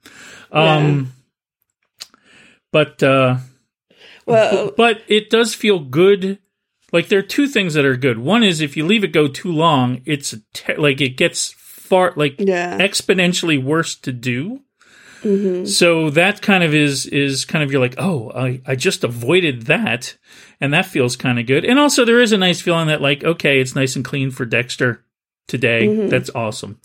Um, 0.50 1.12
but 2.72 3.02
uh, 3.02 3.36
well, 4.26 4.72
but 4.76 5.02
it 5.06 5.30
does 5.30 5.54
feel 5.54 5.78
good. 5.78 6.38
Like 6.92 7.08
there 7.08 7.18
are 7.18 7.22
two 7.22 7.48
things 7.48 7.74
that 7.74 7.84
are 7.84 7.96
good. 7.96 8.18
One 8.18 8.44
is 8.44 8.60
if 8.60 8.76
you 8.76 8.86
leave 8.86 9.04
it 9.04 9.12
go 9.12 9.26
too 9.28 9.50
long, 9.52 10.00
it's 10.06 10.34
te- 10.52 10.76
like 10.76 11.00
it 11.00 11.16
gets 11.16 11.52
far 11.58 12.12
like 12.16 12.36
Yeah. 12.38 12.78
exponentially 12.78 13.62
worse 13.62 13.94
to 13.96 14.12
do. 14.12 14.60
Mm-hmm. 15.22 15.64
So 15.64 16.10
that 16.10 16.42
kind 16.42 16.62
of 16.62 16.74
is 16.74 17.06
is 17.06 17.44
kind 17.44 17.64
of 17.64 17.72
you're 17.72 17.80
like, 17.80 17.94
oh, 17.98 18.30
I, 18.34 18.60
I 18.66 18.74
just 18.76 19.04
avoided 19.04 19.62
that, 19.62 20.16
and 20.60 20.72
that 20.74 20.84
feels 20.86 21.16
kind 21.16 21.38
of 21.38 21.46
good. 21.46 21.64
And 21.64 21.78
also 21.78 22.04
there 22.04 22.20
is 22.20 22.32
a 22.32 22.36
nice 22.38 22.60
feeling 22.60 22.88
that 22.88 23.00
like, 23.00 23.24
okay, 23.24 23.58
it's 23.60 23.74
nice 23.74 23.96
and 23.96 24.04
clean 24.04 24.30
for 24.30 24.44
Dexter 24.44 25.02
today. 25.48 26.08
That's 26.08 26.30
awesome. 26.34 26.80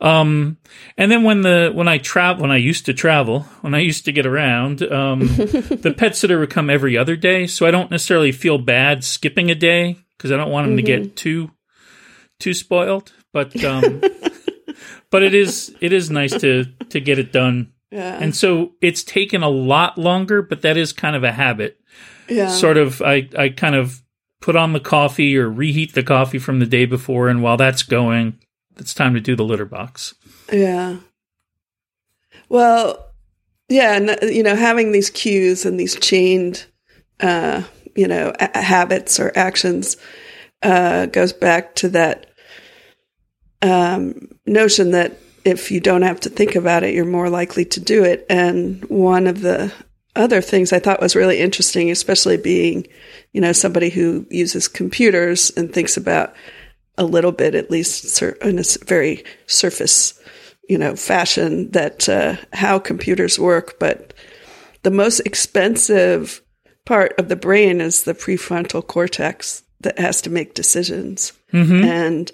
Um, 0.00 0.58
and 0.96 1.10
then 1.10 1.22
when 1.24 1.42
the 1.42 1.70
when 1.74 1.88
I 1.88 1.98
travel 1.98 2.42
when 2.42 2.50
I 2.50 2.56
used 2.56 2.86
to 2.86 2.94
travel 2.94 3.40
when 3.60 3.74
I 3.74 3.80
used 3.80 4.04
to 4.06 4.12
get 4.12 4.26
around, 4.26 4.82
um, 4.82 5.20
the 5.28 5.94
pet 5.96 6.16
sitter 6.16 6.38
would 6.38 6.50
come 6.50 6.70
every 6.70 6.96
other 6.96 7.16
day, 7.16 7.46
so 7.46 7.66
I 7.66 7.70
don't 7.70 7.90
necessarily 7.90 8.32
feel 8.32 8.58
bad 8.58 9.04
skipping 9.04 9.50
a 9.50 9.54
day 9.54 9.98
because 10.16 10.32
I 10.32 10.36
don't 10.36 10.50
want 10.50 10.68
him 10.68 10.76
to 10.76 10.82
get 10.82 11.16
too 11.16 11.50
too 12.38 12.54
spoiled. 12.54 13.12
But 13.32 13.62
um, 13.64 14.00
but 15.10 15.22
it 15.22 15.34
is 15.34 15.74
it 15.80 15.92
is 15.92 16.10
nice 16.10 16.32
to 16.40 16.64
to 16.88 17.00
get 17.00 17.18
it 17.18 17.32
done. 17.32 17.72
Yeah. 17.90 18.18
And 18.20 18.34
so 18.34 18.72
it's 18.80 19.02
taken 19.02 19.42
a 19.42 19.48
lot 19.48 19.98
longer, 19.98 20.42
but 20.42 20.62
that 20.62 20.76
is 20.76 20.92
kind 20.92 21.16
of 21.16 21.24
a 21.24 21.32
habit. 21.32 21.80
yeah. 22.28 22.48
Sort 22.48 22.76
of, 22.76 23.02
I, 23.02 23.28
I 23.36 23.48
kind 23.48 23.74
of 23.74 24.00
put 24.40 24.56
on 24.56 24.72
the 24.72 24.80
coffee 24.80 25.36
or 25.36 25.50
reheat 25.50 25.94
the 25.94 26.02
coffee 26.02 26.38
from 26.38 26.58
the 26.58 26.66
day 26.66 26.86
before, 26.86 27.28
and 27.28 27.42
while 27.42 27.56
that's 27.56 27.82
going, 27.82 28.38
it's 28.76 28.94
time 28.94 29.14
to 29.14 29.20
do 29.20 29.36
the 29.36 29.44
litter 29.44 29.66
box. 29.66 30.14
Yeah. 30.52 30.96
Well, 32.48 33.12
yeah, 33.68 33.94
and, 33.94 34.18
you 34.34 34.42
know, 34.42 34.56
having 34.56 34.92
these 34.92 35.10
cues 35.10 35.64
and 35.64 35.78
these 35.78 35.94
chained, 35.96 36.66
uh, 37.20 37.62
you 37.94 38.08
know, 38.08 38.32
a- 38.40 38.58
habits 38.58 39.20
or 39.20 39.30
actions 39.36 39.96
uh, 40.62 41.06
goes 41.06 41.32
back 41.32 41.74
to 41.76 41.88
that 41.90 42.30
um, 43.62 44.28
notion 44.46 44.90
that 44.92 45.18
if 45.44 45.70
you 45.70 45.80
don't 45.80 46.02
have 46.02 46.20
to 46.20 46.28
think 46.28 46.54
about 46.56 46.82
it, 46.82 46.94
you're 46.94 47.04
more 47.04 47.30
likely 47.30 47.64
to 47.64 47.80
do 47.80 48.04
it. 48.04 48.26
And 48.28 48.84
one 48.86 49.26
of 49.26 49.40
the 49.40 49.72
other 50.16 50.40
things 50.40 50.72
I 50.72 50.78
thought 50.78 51.00
was 51.00 51.16
really 51.16 51.38
interesting, 51.38 51.90
especially 51.90 52.36
being, 52.36 52.86
you 53.32 53.40
know, 53.40 53.52
somebody 53.52 53.90
who 53.90 54.26
uses 54.30 54.68
computers 54.68 55.50
and 55.56 55.72
thinks 55.72 55.96
about 55.96 56.34
a 56.98 57.04
little 57.04 57.32
bit, 57.32 57.54
at 57.54 57.70
least 57.70 58.20
in 58.22 58.58
a 58.58 58.64
very 58.84 59.24
surface, 59.46 60.20
you 60.68 60.76
know, 60.76 60.96
fashion, 60.96 61.70
that 61.70 62.08
uh, 62.08 62.36
how 62.52 62.78
computers 62.78 63.38
work. 63.38 63.78
But 63.78 64.12
the 64.82 64.90
most 64.90 65.20
expensive 65.20 66.42
part 66.84 67.14
of 67.18 67.28
the 67.28 67.36
brain 67.36 67.80
is 67.80 68.02
the 68.02 68.14
prefrontal 68.14 68.86
cortex 68.86 69.62
that 69.80 69.98
has 69.98 70.20
to 70.22 70.30
make 70.30 70.54
decisions. 70.54 71.32
And 71.84 72.32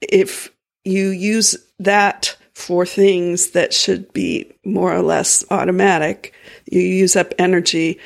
if 0.00 0.50
you 0.84 1.08
use 1.08 1.56
that 1.78 2.36
for 2.54 2.86
things 2.86 3.50
that 3.50 3.74
should 3.74 4.12
be 4.12 4.52
more 4.64 4.94
or 4.94 5.02
less 5.02 5.44
automatic, 5.50 6.32
you 6.66 6.80
use 6.80 7.16
up 7.16 7.32
energy 7.38 7.98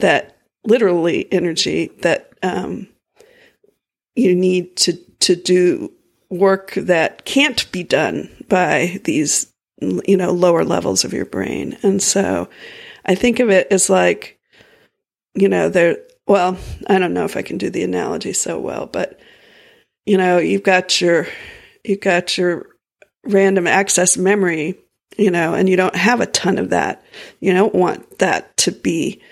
that 0.00 0.36
literally 0.64 1.32
energy 1.32 1.90
that 2.02 2.32
um, 2.42 2.88
you 4.14 4.34
need 4.34 4.76
to 4.76 4.94
to 5.20 5.36
do 5.36 5.92
work 6.30 6.72
that 6.74 7.24
can't 7.24 7.70
be 7.72 7.82
done 7.82 8.28
by 8.48 9.00
these 9.04 9.52
you 9.80 10.16
know 10.16 10.32
lower 10.32 10.64
levels 10.64 11.04
of 11.04 11.12
your 11.12 11.26
brain. 11.26 11.76
And 11.82 12.02
so 12.02 12.48
i 13.06 13.14
think 13.14 13.40
of 13.40 13.50
it 13.50 13.66
as 13.70 13.90
like 13.90 14.38
you 15.34 15.48
know 15.48 15.68
there 15.68 15.98
well 16.26 16.56
i 16.88 16.98
don't 16.98 17.14
know 17.14 17.24
if 17.24 17.36
i 17.36 17.42
can 17.42 17.58
do 17.58 17.70
the 17.70 17.82
analogy 17.82 18.32
so 18.32 18.58
well 18.58 18.86
but 18.86 19.20
you 20.06 20.16
know 20.16 20.38
you've 20.38 20.62
got 20.62 21.00
your 21.00 21.26
you've 21.84 22.00
got 22.00 22.36
your 22.38 22.66
random 23.24 23.66
access 23.66 24.16
memory 24.16 24.78
you 25.16 25.30
know 25.30 25.54
and 25.54 25.68
you 25.68 25.76
don't 25.76 25.96
have 25.96 26.20
a 26.20 26.26
ton 26.26 26.58
of 26.58 26.70
that. 26.70 27.04
You 27.40 27.52
don't 27.52 27.74
want 27.74 28.18
that 28.18 28.56
to 28.58 28.72
be 28.72 29.22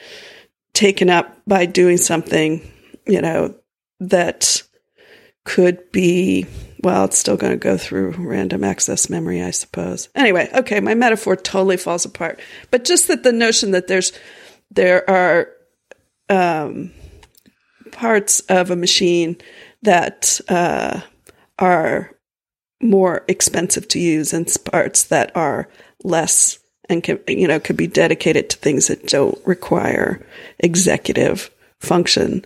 taken 0.75 1.11
up 1.11 1.37
by 1.47 1.67
doing 1.67 1.97
something 1.97 2.69
you 3.07 3.21
know 3.21 3.55
that 4.01 4.63
could 5.45 5.91
be 5.93 6.47
well 6.83 7.05
it's 7.05 7.19
still 7.19 7.37
going 7.37 7.53
to 7.53 7.59
go 7.59 7.77
through 7.77 8.13
random 8.19 8.65
access 8.65 9.11
memory 9.11 9.43
i 9.43 9.51
suppose. 9.51 10.09
Anyway 10.15 10.49
okay 10.55 10.81
my 10.81 10.95
metaphor 10.95 11.37
totally 11.37 11.77
falls 11.77 12.05
apart. 12.05 12.41
But 12.71 12.85
just 12.85 13.09
that 13.09 13.23
the 13.23 13.33
notion 13.33 13.73
that 13.73 13.89
there's 13.89 14.13
there 14.71 15.09
are 15.09 15.49
um, 16.29 16.93
parts 17.93 18.41
of 18.41 18.71
a 18.71 18.77
machine 18.77 19.37
that 19.83 20.41
uh, 20.49 21.01
are 21.59 22.11
more 22.83 23.25
expensive 23.29 23.88
to 23.88 23.99
use 23.99 24.33
and 24.33 24.53
parts 24.71 25.05
that 25.05 25.35
are 25.37 25.68
less 26.03 26.59
and 26.88 27.03
can 27.03 27.18
you 27.29 27.47
know 27.47 27.61
could 27.61 27.77
be 27.77 27.87
dedicated 27.87 28.51
to 28.51 28.57
things 28.57 28.88
that 28.88 29.07
don't 29.07 29.38
require 29.47 30.25
executive 30.59 31.51
function 31.81 32.45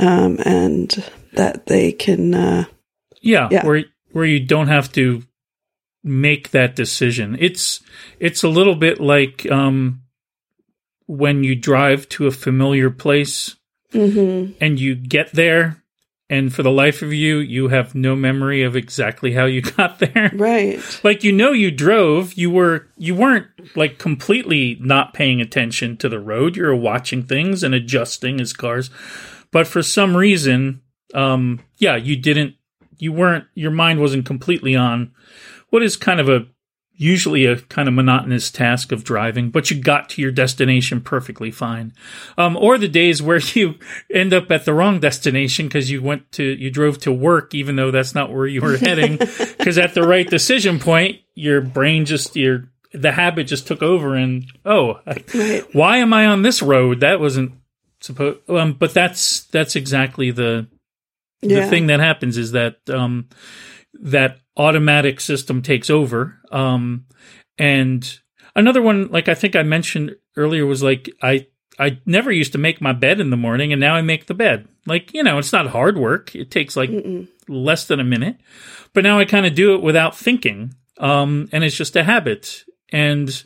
um, 0.00 0.38
and 0.44 1.04
that 1.34 1.66
they 1.66 1.92
can 1.92 2.34
uh, 2.34 2.64
Yeah, 3.20 3.48
Yeah. 3.50 3.64
where 3.64 3.84
where 4.12 4.24
you 4.24 4.40
don't 4.40 4.68
have 4.68 4.90
to 4.92 5.22
make 6.02 6.50
that 6.50 6.76
decision. 6.76 7.36
It's 7.40 7.82
it's 8.20 8.42
a 8.42 8.48
little 8.48 8.74
bit 8.74 9.00
like 9.00 9.50
um, 9.50 10.02
when 11.06 11.44
you 11.44 11.54
drive 11.54 12.08
to 12.10 12.26
a 12.26 12.30
familiar 12.30 12.90
place 12.90 13.56
mhm, 13.92 14.54
and 14.60 14.80
you 14.80 14.94
get 14.94 15.32
there, 15.32 15.82
and 16.30 16.54
for 16.54 16.62
the 16.62 16.70
life 16.70 17.02
of 17.02 17.12
you, 17.12 17.38
you 17.38 17.68
have 17.68 17.94
no 17.94 18.16
memory 18.16 18.62
of 18.62 18.74
exactly 18.74 19.32
how 19.32 19.44
you 19.44 19.60
got 19.76 19.98
there. 19.98 20.30
right. 20.34 20.80
Like 21.02 21.22
you 21.22 21.32
know 21.32 21.52
you 21.52 21.70
drove 21.70 22.34
you 22.34 22.50
were 22.50 22.88
you 22.96 23.14
weren't 23.14 23.46
like 23.76 23.98
completely 23.98 24.78
not 24.80 25.14
paying 25.14 25.40
attention 25.40 25.96
to 25.98 26.08
the 26.08 26.20
road. 26.20 26.56
You 26.56 26.64
were 26.64 26.76
watching 26.76 27.22
things 27.22 27.62
and 27.62 27.74
adjusting 27.74 28.40
as 28.40 28.52
cars. 28.52 28.90
But 29.50 29.66
for 29.66 29.82
some 29.82 30.16
reason 30.16 30.80
um 31.14 31.60
yeah 31.78 31.94
you 31.94 32.16
didn't 32.16 32.54
you 32.98 33.12
weren't 33.12 33.44
your 33.54 33.70
mind 33.70 34.00
wasn't 34.00 34.26
completely 34.26 34.74
on 34.74 35.12
what 35.70 35.82
is 35.82 35.96
kind 35.96 36.20
of 36.20 36.28
a 36.28 36.46
usually 36.96 37.44
a 37.44 37.56
kind 37.56 37.88
of 37.88 37.94
monotonous 37.94 38.50
task 38.50 38.92
of 38.92 39.04
driving 39.04 39.50
but 39.50 39.70
you 39.70 39.80
got 39.80 40.08
to 40.08 40.22
your 40.22 40.30
destination 40.30 41.00
perfectly 41.00 41.50
fine. 41.50 41.92
Um 42.38 42.56
or 42.56 42.78
the 42.78 42.88
days 42.88 43.22
where 43.22 43.38
you 43.54 43.74
end 44.12 44.32
up 44.32 44.50
at 44.50 44.64
the 44.64 44.74
wrong 44.74 45.00
destination 45.00 45.66
because 45.66 45.90
you 45.90 46.02
went 46.02 46.30
to 46.32 46.44
you 46.44 46.70
drove 46.70 46.98
to 47.00 47.12
work 47.12 47.54
even 47.54 47.76
though 47.76 47.90
that's 47.90 48.14
not 48.14 48.32
where 48.32 48.46
you 48.46 48.60
were 48.60 48.76
heading. 48.76 49.18
Because 49.64 49.78
at 49.78 49.94
the 49.94 50.06
right 50.06 50.28
decision 50.28 50.78
point 50.78 51.20
your 51.34 51.60
brain 51.60 52.04
just 52.04 52.36
your 52.36 52.68
the 52.92 53.12
habit 53.12 53.44
just 53.44 53.66
took 53.66 53.82
over 53.82 54.14
and 54.14 54.44
oh 54.64 55.00
why 55.72 55.98
am 55.98 56.12
i 56.12 56.26
on 56.26 56.42
this 56.42 56.62
road? 56.62 57.00
That 57.00 57.18
wasn't 57.18 57.52
supposed 58.00 58.38
um 58.50 58.74
but 58.74 58.92
that's 58.92 59.44
that's 59.44 59.74
exactly 59.74 60.30
the 60.30 60.66
the 61.48 61.66
thing 61.66 61.86
that 61.88 62.00
happens 62.00 62.36
is 62.36 62.52
that 62.52 62.76
um, 62.88 63.28
that 64.02 64.38
automatic 64.56 65.20
system 65.20 65.62
takes 65.62 65.90
over. 65.90 66.38
Um, 66.50 67.06
and 67.58 68.18
another 68.54 68.82
one, 68.82 69.08
like 69.08 69.28
I 69.28 69.34
think 69.34 69.56
I 69.56 69.62
mentioned 69.62 70.16
earlier, 70.36 70.66
was 70.66 70.82
like 70.82 71.10
I 71.22 71.46
I 71.78 71.98
never 72.06 72.30
used 72.30 72.52
to 72.52 72.58
make 72.58 72.80
my 72.80 72.92
bed 72.92 73.20
in 73.20 73.30
the 73.30 73.36
morning, 73.36 73.72
and 73.72 73.80
now 73.80 73.94
I 73.94 74.02
make 74.02 74.26
the 74.26 74.34
bed. 74.34 74.68
Like 74.86 75.12
you 75.14 75.22
know, 75.22 75.38
it's 75.38 75.52
not 75.52 75.68
hard 75.68 75.98
work. 75.98 76.34
It 76.34 76.50
takes 76.50 76.76
like 76.76 76.90
less 77.48 77.86
than 77.86 78.00
a 78.00 78.04
minute, 78.04 78.36
but 78.92 79.04
now 79.04 79.18
I 79.18 79.24
kind 79.24 79.46
of 79.46 79.54
do 79.54 79.74
it 79.74 79.82
without 79.82 80.16
thinking, 80.16 80.74
um, 80.98 81.48
and 81.52 81.64
it's 81.64 81.76
just 81.76 81.96
a 81.96 82.04
habit. 82.04 82.64
And 82.92 83.42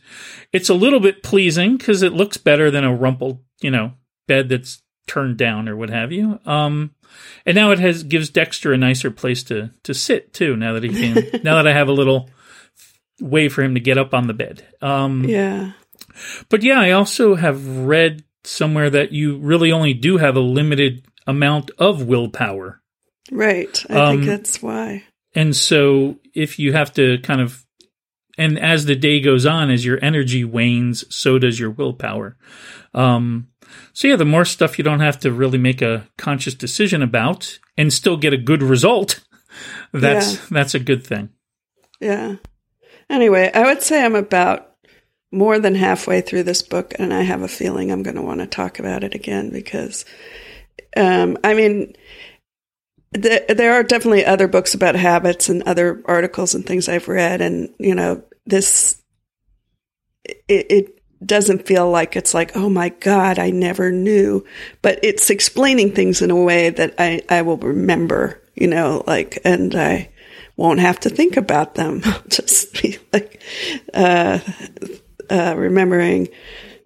it's 0.53 0.69
a 0.69 0.75
little 0.75 1.01
bit 1.01 1.23
pleasing 1.23 1.79
because 1.79 2.03
it 2.03 2.13
looks 2.13 2.37
better 2.37 2.71
than 2.71 2.85
a 2.85 2.95
rumpled, 2.95 3.43
you 3.63 3.71
know, 3.71 3.93
bed 4.27 4.51
that's 4.51 4.83
turned 5.07 5.39
down 5.39 5.69
or 5.69 5.77
what 5.77 5.89
have 5.89 6.13
you. 6.13 6.39
Um, 6.45 6.95
and 7.47 7.55
now 7.55 7.71
it 7.71 7.79
has 7.79 8.03
gives 8.03 8.31
Dexter 8.31 8.73
a 8.73 8.79
nicer 8.79 9.11
place 9.11 9.43
to 9.45 9.71
to 9.85 9.95
sit 9.95 10.33
too. 10.33 10.57
Now 10.57 10.75
that 10.75 10.83
he 10.83 10.91
can, 10.91 11.41
now 11.45 11.57
that 11.57 11.67
I 11.67 11.73
have 11.73 11.89
a 11.89 11.93
little 11.93 12.31
way 13.21 13.49
for 13.49 13.63
him 13.63 13.75
to 13.75 13.81
get 13.81 13.99
up 13.99 14.15
on 14.15 14.27
the 14.27 14.35
bed. 14.35 14.65
Um, 14.81 15.25
yeah 15.25 15.73
but 16.49 16.63
yeah, 16.63 16.81
I 16.81 16.93
also 16.93 17.35
have 17.37 17.65
read 17.67 18.25
somewhere 18.45 18.91
that 18.91 19.13
you 19.13 19.39
really 19.39 19.71
only 19.71 19.95
do 19.95 20.17
have 20.17 20.37
a 20.37 20.41
limited 20.41 21.05
amount 21.27 21.71
of 21.79 22.03
willpower. 22.03 22.81
right 23.31 23.85
i 23.91 23.95
Um, 23.95 24.17
think 24.17 24.27
that's 24.27 24.63
why 24.63 25.05
And 25.35 25.55
so 25.55 26.17
if 26.35 26.59
you 26.59 26.73
have 26.73 26.93
to 26.95 27.19
kind 27.19 27.41
of 27.41 27.65
and 28.39 28.59
as 28.59 28.85
the 28.85 28.95
day 28.97 29.21
goes 29.21 29.45
on, 29.47 29.69
as 29.71 29.85
your 29.85 29.99
energy 30.03 30.45
wanes, 30.45 31.05
so 31.15 31.39
does 31.41 31.59
your 31.59 31.71
willpower. 31.71 32.37
Um, 32.95 33.48
so 33.93 34.09
yeah, 34.09 34.17
the 34.17 34.25
more 34.25 34.45
stuff 34.45 34.79
you 34.79 34.85
don't 34.85 35.01
have 35.01 35.19
to 35.21 35.33
really 35.33 35.59
make 35.59 35.83
a 35.83 36.09
conscious 36.17 36.55
decision 36.55 37.03
about 37.03 37.59
and 37.77 37.93
still 37.93 38.17
get 38.17 38.33
a 38.33 38.37
good 38.39 38.63
result, 38.63 39.21
that's 39.93 40.35
Yeah. 40.35 40.41
that's 40.51 40.75
a 40.75 40.79
good 40.81 41.07
thing. 41.07 41.31
Yeah. 42.01 42.37
Anyway, 43.11 43.51
I 43.53 43.65
would 43.65 43.83
say 43.83 44.05
I'm 44.05 44.15
about 44.15 44.65
more 45.33 45.59
than 45.59 45.75
halfway 45.75 46.21
through 46.21 46.43
this 46.45 46.63
book, 46.63 46.95
and 46.99 47.13
I 47.13 47.23
have 47.23 47.43
a 47.43 47.49
feeling 47.49 47.91
I'm 47.91 48.03
going 48.03 48.17
to 48.17 48.23
want 48.23 48.41
to 48.41 48.47
talk 48.47 48.79
about 48.79 49.05
it 49.05 49.15
again 49.15 49.51
because, 49.51 50.05
um, 50.97 51.37
I 51.45 51.55
mean, 51.55 51.95
th- 53.15 53.47
there 53.49 53.75
are 53.75 53.83
definitely 53.83 54.25
other 54.25 54.49
books 54.49 54.75
about 54.75 54.95
habits 54.95 55.49
and 55.49 55.63
other 55.65 56.03
articles 56.07 56.55
and 56.55 56.65
things 56.65 56.89
I've 56.89 57.09
read, 57.09 57.41
and 57.41 57.75
you 57.79 57.95
know, 57.95 58.23
this 58.47 59.03
it, 60.25 60.67
it 60.71 60.98
doesn't 61.25 61.67
feel 61.67 61.91
like 61.91 62.17
it's 62.17 62.35
like, 62.35 62.57
oh 62.57 62.69
my 62.69 62.91
god, 62.91 63.39
I 63.39 63.51
never 63.51 63.91
knew, 63.91 64.45
but 64.83 65.01
it's 65.03 65.31
explaining 65.31 65.93
things 65.93 66.23
in 66.23 66.31
a 66.31 66.37
way 66.37 66.71
that 66.71 66.95
I 66.99 67.23
I 67.29 67.43
will 67.43 67.57
remember, 67.59 68.41
you 68.55 68.67
know, 68.67 69.03
like, 69.07 69.39
and 69.45 69.75
I 69.75 70.11
won't 70.57 70.81
have 70.81 71.01
to 71.01 71.11
think 71.11 71.37
about 71.37 71.75
them. 71.75 72.03
Just 72.29 72.81
be 72.83 72.99
like, 73.13 73.43
uh, 73.95 74.39
uh, 75.31 75.55
remembering 75.57 76.29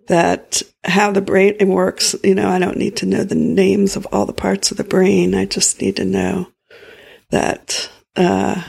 that 0.09 0.63
how 0.85 1.13
the 1.13 1.21
brain 1.21 1.57
works. 1.69 2.15
You 2.23 2.35
know, 2.35 2.49
I 2.49 2.59
don't 2.59 2.77
need 2.77 2.97
to 2.99 3.07
know 3.07 3.25
the 3.25 3.35
names 3.35 3.97
of 3.97 4.07
all 4.13 4.27
the 4.27 4.33
parts 4.33 4.71
of 4.71 4.77
the 4.77 4.85
brain. 4.85 5.35
I 5.35 5.47
just 5.47 5.81
need 5.81 5.97
to 5.97 6.05
know 6.05 6.49
that 7.31 7.91
uh, 8.17 8.63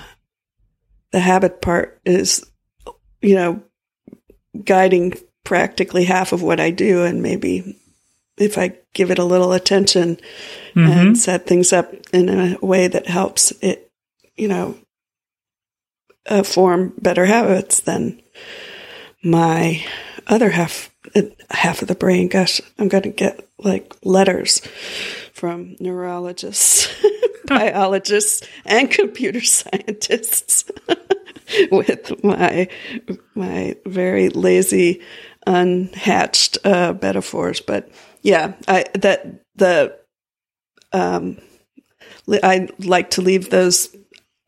the 1.12 1.19
habit 1.19 1.62
part 1.62 1.99
is, 2.06 2.45
you 3.21 3.36
know, 3.36 3.63
guiding 4.63 5.13
practically 5.43 6.06
half 6.06 6.32
of 6.32 6.41
what 6.41 6.60
I 6.60 6.71
do, 6.71 7.03
and 7.03 7.21
maybe 7.21 7.79
if 8.38 8.58
I 8.58 8.73
give 8.93 9.12
it 9.12 9.19
a 9.19 9.25
little 9.25 9.53
attention 9.53 10.17
Mm-hmm. 10.75 10.89
and 10.91 11.15
set 11.17 11.45
things 11.45 11.71
up 11.71 11.93
in 12.12 12.29
a 12.29 12.58
way 12.60 12.88
that 12.88 13.06
helps 13.06 13.51
it, 13.62 13.91
you 14.36 14.47
know, 14.47 14.75
uh, 16.25 16.41
form 16.41 16.93
better 16.99 17.25
habits, 17.25 17.82
then 17.82 18.19
my 19.23 19.86
other 20.25 20.49
half, 20.49 20.89
uh, 21.15 21.21
half 21.51 21.84
of 21.84 21.89
the 21.89 21.93
brain, 21.93 22.27
gosh, 22.27 22.60
I'm 22.79 22.88
going 22.88 23.03
to 23.03 23.10
get 23.10 23.47
like 23.60 23.93
letters 24.03 24.62
from 25.32 25.75
neurologists, 25.79 26.88
biologists, 27.45 28.41
and 28.65 28.89
computer 28.89 29.41
scientists 29.41 30.65
with 31.71 32.23
my 32.23 32.67
my 33.36 33.75
very 33.86 34.29
lazy, 34.29 35.01
unhatched 35.45 36.58
uh, 36.65 36.93
metaphors. 37.01 37.62
But 37.62 37.89
yeah, 38.21 38.53
I 38.67 38.86
that 38.95 39.41
the 39.56 39.97
um, 40.91 41.38
I 42.27 42.69
like 42.79 43.12
to 43.12 43.21
leave 43.21 43.49
those 43.49 43.95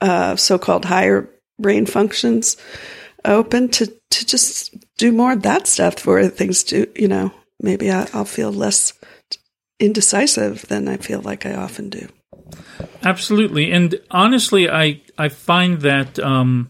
uh, 0.01 0.35
so-called 0.35 0.85
higher 0.85 1.29
brain 1.59 1.85
functions 1.85 2.57
open 3.23 3.69
to 3.69 3.87
to 4.11 4.25
just 4.25 4.75
do 4.97 5.11
more 5.11 5.33
of 5.33 5.41
that 5.41 5.67
stuff 5.67 5.99
for 5.99 6.27
things 6.27 6.63
to 6.65 6.87
you 6.95 7.07
know 7.07 7.31
maybe 7.61 7.91
I, 7.91 8.07
I'll 8.13 8.25
feel 8.25 8.51
less 8.51 8.93
indecisive 9.79 10.67
than 10.67 10.87
I 10.87 10.97
feel 10.97 11.21
like 11.21 11.45
I 11.45 11.55
often 11.55 11.89
do. 11.89 12.07
Absolutely, 13.03 13.71
and 13.71 13.99
honestly, 14.11 14.69
I 14.69 15.01
I 15.17 15.29
find 15.29 15.81
that 15.81 16.19
um, 16.19 16.69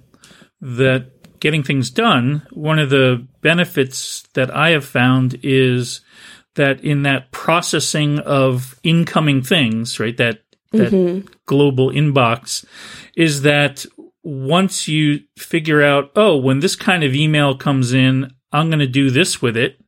that 0.61 1.14
getting 1.39 1.63
things 1.63 1.89
done, 1.89 2.45
one 2.52 2.80
of 2.80 2.89
the 2.89 3.28
benefits 3.41 4.24
that 4.34 4.56
I 4.56 4.69
have 4.69 4.86
found 4.86 5.39
is 5.43 6.02
that 6.56 6.84
in 6.84 7.04
that 7.04 7.32
processing 7.32 8.19
of 8.19 8.80
incoming 8.84 9.41
things, 9.41 10.00
right, 10.00 10.15
that 10.17 10.41
that 10.71 10.91
mm-hmm. 10.91 11.28
global 11.45 11.89
inbox, 11.89 12.65
is 13.15 13.43
that 13.43 13.86
once 14.24 14.88
you 14.88 15.21
figure 15.38 15.84
out, 15.84 16.12
oh, 16.15 16.36
when 16.38 16.60
this 16.60 16.76
kind 16.76 17.04
of 17.04 17.13
email 17.13 17.56
comes 17.56 17.93
in, 17.93 18.32
I'm 18.52 18.69
going 18.69 18.80
to 18.80 18.88
do 18.88 19.10
this 19.10 19.41
with 19.41 19.56
it. 19.56 19.80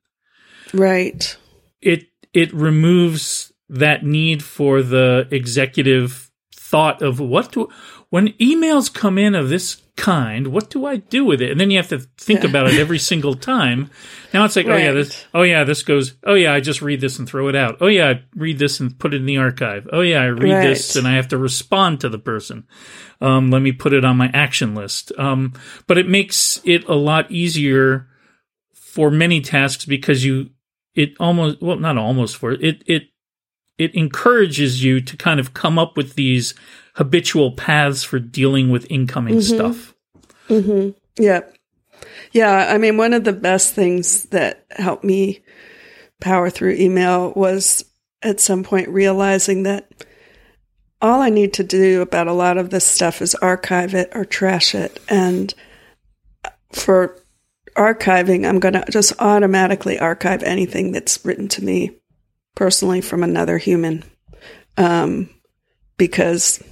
Right. 0.74 1.36
It 1.82 2.08
it 2.34 2.54
removes 2.54 3.52
that 3.70 4.06
need 4.06 4.44
for 4.44 4.82
the 4.82 5.28
executive 5.32 6.30
thought 6.54 7.02
of 7.02 7.20
what 7.20 7.52
do 7.52 7.70
when 8.10 8.30
emails 8.34 8.94
come 8.94 9.18
in 9.18 9.36
of 9.36 9.50
this 9.50 9.82
kind, 9.98 10.48
what 10.48 10.70
do 10.70 10.86
I 10.86 10.98
do 10.98 11.26
with 11.26 11.42
it? 11.42 11.52
And 11.52 11.60
then 11.60 11.72
you 11.72 11.78
have 11.78 11.90
to 11.90 12.00
think 12.00 12.44
about 12.46 12.68
it 12.68 12.80
every 12.80 13.00
single 13.00 13.34
time. 13.34 13.90
Now 14.34 14.46
it's 14.46 14.56
like, 14.56 14.68
oh 14.68 14.78
yeah, 14.78 14.92
this 14.92 15.26
oh 15.34 15.42
yeah, 15.42 15.64
this 15.64 15.84
goes, 15.84 16.16
oh 16.24 16.36
yeah, 16.36 16.54
I 16.54 16.62
just 16.62 16.82
read 16.82 17.02
this 17.02 17.20
and 17.20 17.28
throw 17.28 17.50
it 17.50 17.56
out. 17.56 17.78
Oh 17.82 17.88
yeah, 17.88 18.10
I 18.10 18.24
read 18.36 18.60
this 18.60 18.80
and 18.80 18.98
put 18.98 19.14
it 19.14 19.18
in 19.18 19.26
the 19.26 19.38
archive. 19.38 19.90
Oh 19.92 20.02
yeah, 20.02 20.22
I 20.22 20.28
read 20.28 20.64
this 20.64 20.96
and 20.96 21.08
I 21.08 21.16
have 21.16 21.28
to 21.30 21.38
respond 21.38 22.00
to 22.02 22.10
the 22.10 22.20
person. 22.20 22.66
Um, 23.20 23.50
let 23.50 23.62
me 23.62 23.72
put 23.72 23.94
it 23.94 24.06
on 24.06 24.16
my 24.16 24.30
action 24.34 24.76
list. 24.76 25.12
Um, 25.18 25.54
but 25.88 25.98
it 25.98 26.08
makes 26.08 26.62
it 26.64 26.88
a 26.88 26.96
lot 26.96 27.30
easier 27.32 28.08
for 28.74 29.12
many 29.12 29.42
tasks 29.42 29.86
because 29.86 30.24
you 30.24 30.52
it 30.96 31.14
almost 31.20 31.62
well 31.62 31.78
not 31.78 31.98
almost 31.98 32.36
for 32.36 32.52
it 32.52 32.84
it 32.88 33.04
it 33.78 33.94
encourages 33.94 34.84
you 34.84 35.00
to 35.00 35.16
kind 35.16 35.40
of 35.40 35.54
come 35.54 35.78
up 35.78 35.96
with 35.96 36.16
these 36.16 36.56
habitual 36.98 37.52
paths 37.52 38.04
for 38.04 38.20
dealing 38.20 38.72
with 38.72 38.90
incoming 38.90 39.40
stuff. 39.40 39.94
Yeah. 41.18 41.42
Yeah. 42.32 42.68
I 42.70 42.80
mean, 42.80 42.98
one 42.98 43.14
of 43.14 43.24
the 43.24 43.34
best 43.34 43.76
things 43.76 44.24
that 44.26 44.66
helped 44.72 45.04
me 45.04 45.44
power 46.20 46.50
through 46.50 46.74
email 46.74 47.34
was 47.34 47.86
at 48.24 48.40
some 48.40 48.64
point 48.64 48.90
realizing 48.90 49.64
that 49.64 49.88
all 51.00 51.22
I 51.22 51.30
need 51.30 51.54
to 51.54 51.64
do 51.64 52.02
about 52.02 52.28
a 52.28 52.34
lot 52.34 52.58
of 52.58 52.72
this 52.72 52.86
stuff 52.86 53.22
is 53.22 53.36
archive 53.36 53.94
it 53.94 54.10
or 54.16 54.26
trash 54.26 54.74
it. 54.74 55.00
And 55.08 55.54
for 56.74 57.16
archiving, 57.76 58.48
I'm 58.48 58.60
going 58.60 58.74
to 58.74 58.84
just 58.90 59.14
automatically 59.20 60.00
archive 60.00 60.42
anything 60.42 60.94
that's 60.94 61.24
written 61.24 61.48
to 61.50 61.64
me 61.64 61.92
personally 62.56 63.02
from 63.02 63.22
another 63.22 63.60
human. 63.60 64.04
Um, 64.78 65.30
because 65.98 66.64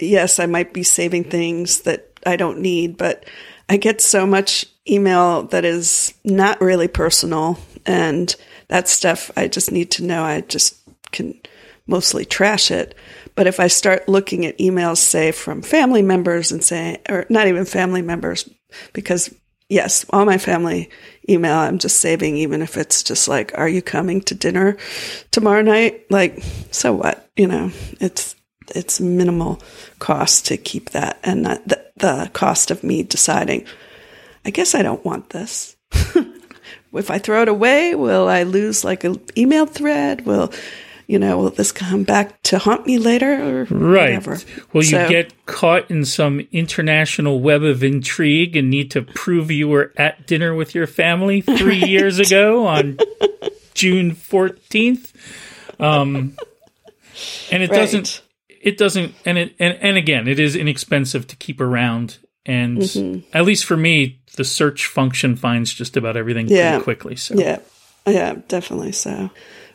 yes, 0.00 0.38
I 0.38 0.46
might 0.46 0.72
be 0.72 0.82
saving 0.82 1.24
things 1.24 1.80
that 1.80 2.18
I 2.26 2.36
don't 2.36 2.60
need, 2.60 2.96
but 2.96 3.24
I 3.68 3.76
get 3.76 4.00
so 4.00 4.26
much 4.26 4.66
email 4.88 5.44
that 5.44 5.64
is 5.64 6.14
not 6.24 6.60
really 6.60 6.88
personal 6.88 7.58
and 7.86 8.34
that 8.68 8.88
stuff 8.88 9.30
I 9.36 9.48
just 9.48 9.72
need 9.72 9.90
to 9.92 10.04
know. 10.04 10.22
I 10.22 10.40
just 10.42 10.76
can 11.12 11.38
mostly 11.86 12.24
trash 12.24 12.70
it. 12.70 12.94
But 13.34 13.46
if 13.46 13.60
I 13.60 13.68
start 13.68 14.08
looking 14.08 14.44
at 14.46 14.58
emails, 14.58 14.98
say 14.98 15.32
from 15.32 15.62
family 15.62 16.02
members 16.02 16.52
and 16.52 16.62
say, 16.62 16.98
or 17.08 17.24
not 17.28 17.46
even 17.46 17.64
family 17.64 18.02
members, 18.02 18.48
because 18.92 19.34
yes, 19.68 20.04
all 20.10 20.24
my 20.24 20.38
family 20.38 20.90
email 21.28 21.56
I'm 21.56 21.78
just 21.78 22.00
saving, 22.00 22.36
even 22.36 22.62
if 22.62 22.76
it's 22.76 23.02
just 23.02 23.28
like, 23.28 23.52
are 23.56 23.68
you 23.68 23.82
coming 23.82 24.20
to 24.22 24.34
dinner 24.34 24.76
tomorrow 25.30 25.62
night? 25.62 26.10
Like, 26.10 26.42
so 26.70 26.94
what? 26.94 27.28
You 27.36 27.46
know, 27.46 27.70
it's, 28.00 28.34
it's 28.74 29.00
minimal 29.00 29.60
cost 29.98 30.46
to 30.46 30.56
keep 30.56 30.90
that 30.90 31.18
and 31.22 31.42
not 31.42 31.66
the, 31.66 31.84
the 31.96 32.30
cost 32.32 32.70
of 32.70 32.82
me 32.84 33.02
deciding, 33.02 33.64
I 34.44 34.50
guess 34.50 34.74
I 34.74 34.82
don't 34.82 35.04
want 35.04 35.30
this. 35.30 35.76
if 36.94 37.10
I 37.10 37.18
throw 37.18 37.42
it 37.42 37.48
away, 37.48 37.94
will 37.94 38.28
I 38.28 38.42
lose 38.44 38.84
like 38.84 39.04
an 39.04 39.20
email 39.36 39.66
thread? 39.66 40.26
Will, 40.26 40.52
you 41.06 41.18
know, 41.18 41.38
will 41.38 41.50
this 41.50 41.72
come 41.72 42.02
back 42.04 42.42
to 42.42 42.58
haunt 42.58 42.86
me 42.86 42.98
later 42.98 43.32
or 43.32 43.64
Right. 43.64 44.10
whatever? 44.22 44.38
Will 44.72 44.84
you 44.84 45.08
get 45.08 45.46
caught 45.46 45.90
in 45.90 46.04
some 46.04 46.40
international 46.52 47.40
web 47.40 47.62
of 47.62 47.82
intrigue 47.82 48.56
and 48.56 48.68
need 48.68 48.90
to 48.92 49.02
prove 49.02 49.50
you 49.50 49.68
were 49.68 49.92
at 49.96 50.26
dinner 50.26 50.54
with 50.54 50.74
your 50.74 50.86
family 50.86 51.40
three 51.40 51.78
years 51.88 52.18
ago 52.18 52.66
on 52.66 52.98
June 53.74 54.12
14th? 54.14 55.12
Um, 55.80 56.36
and 57.50 57.62
it 57.62 57.70
Right. 57.70 57.76
doesn't, 57.76 58.20
it 58.68 58.78
doesn't, 58.78 59.14
and 59.24 59.38
it, 59.38 59.54
and, 59.58 59.78
and 59.80 59.96
again, 59.96 60.28
it 60.28 60.38
is 60.38 60.54
inexpensive 60.56 61.26
to 61.28 61.36
keep 61.36 61.60
around. 61.60 62.18
And 62.46 62.78
Mm-hmm. 62.78 63.20
at 63.36 63.44
least 63.44 63.64
for 63.64 63.76
me, 63.76 64.20
the 64.36 64.44
search 64.44 64.86
function 64.86 65.36
finds 65.36 65.72
just 65.72 65.96
about 65.96 66.16
everything 66.16 66.48
Yeah. 66.48 66.70
pretty 66.70 66.84
quickly. 66.84 67.16
So 67.16 67.34
Yeah, 67.34 67.58
yeah, 68.06 68.36
definitely 68.48 68.92
so. 68.92 69.30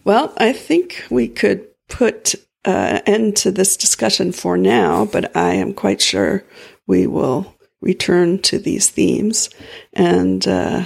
Well, 0.06 0.34
I 0.38 0.54
think 0.54 1.06
we 1.10 1.28
could 1.28 1.68
put 1.90 2.36
uh, 2.66 3.00
end 3.06 3.36
to 3.38 3.52
this 3.52 3.78
discussion 3.78 4.32
for 4.32 4.58
now, 4.58 5.06
but 5.06 5.36
I 5.36 5.54
am 5.56 5.74
quite 5.74 6.02
sure 6.02 6.44
we 6.88 7.08
will 7.08 7.54
return 7.82 8.40
to 8.44 8.58
these 8.58 8.90
themes. 8.90 9.50
And 9.94 10.48
uh, 10.48 10.86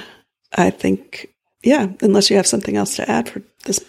I 0.56 0.70
think, 0.72 1.28
yeah, 1.64 1.88
unless 2.02 2.30
you 2.30 2.36
have 2.38 2.48
something 2.48 2.76
else 2.76 2.96
to 2.98 3.10
add 3.10 3.30
for 3.30 3.42
this 3.66 3.80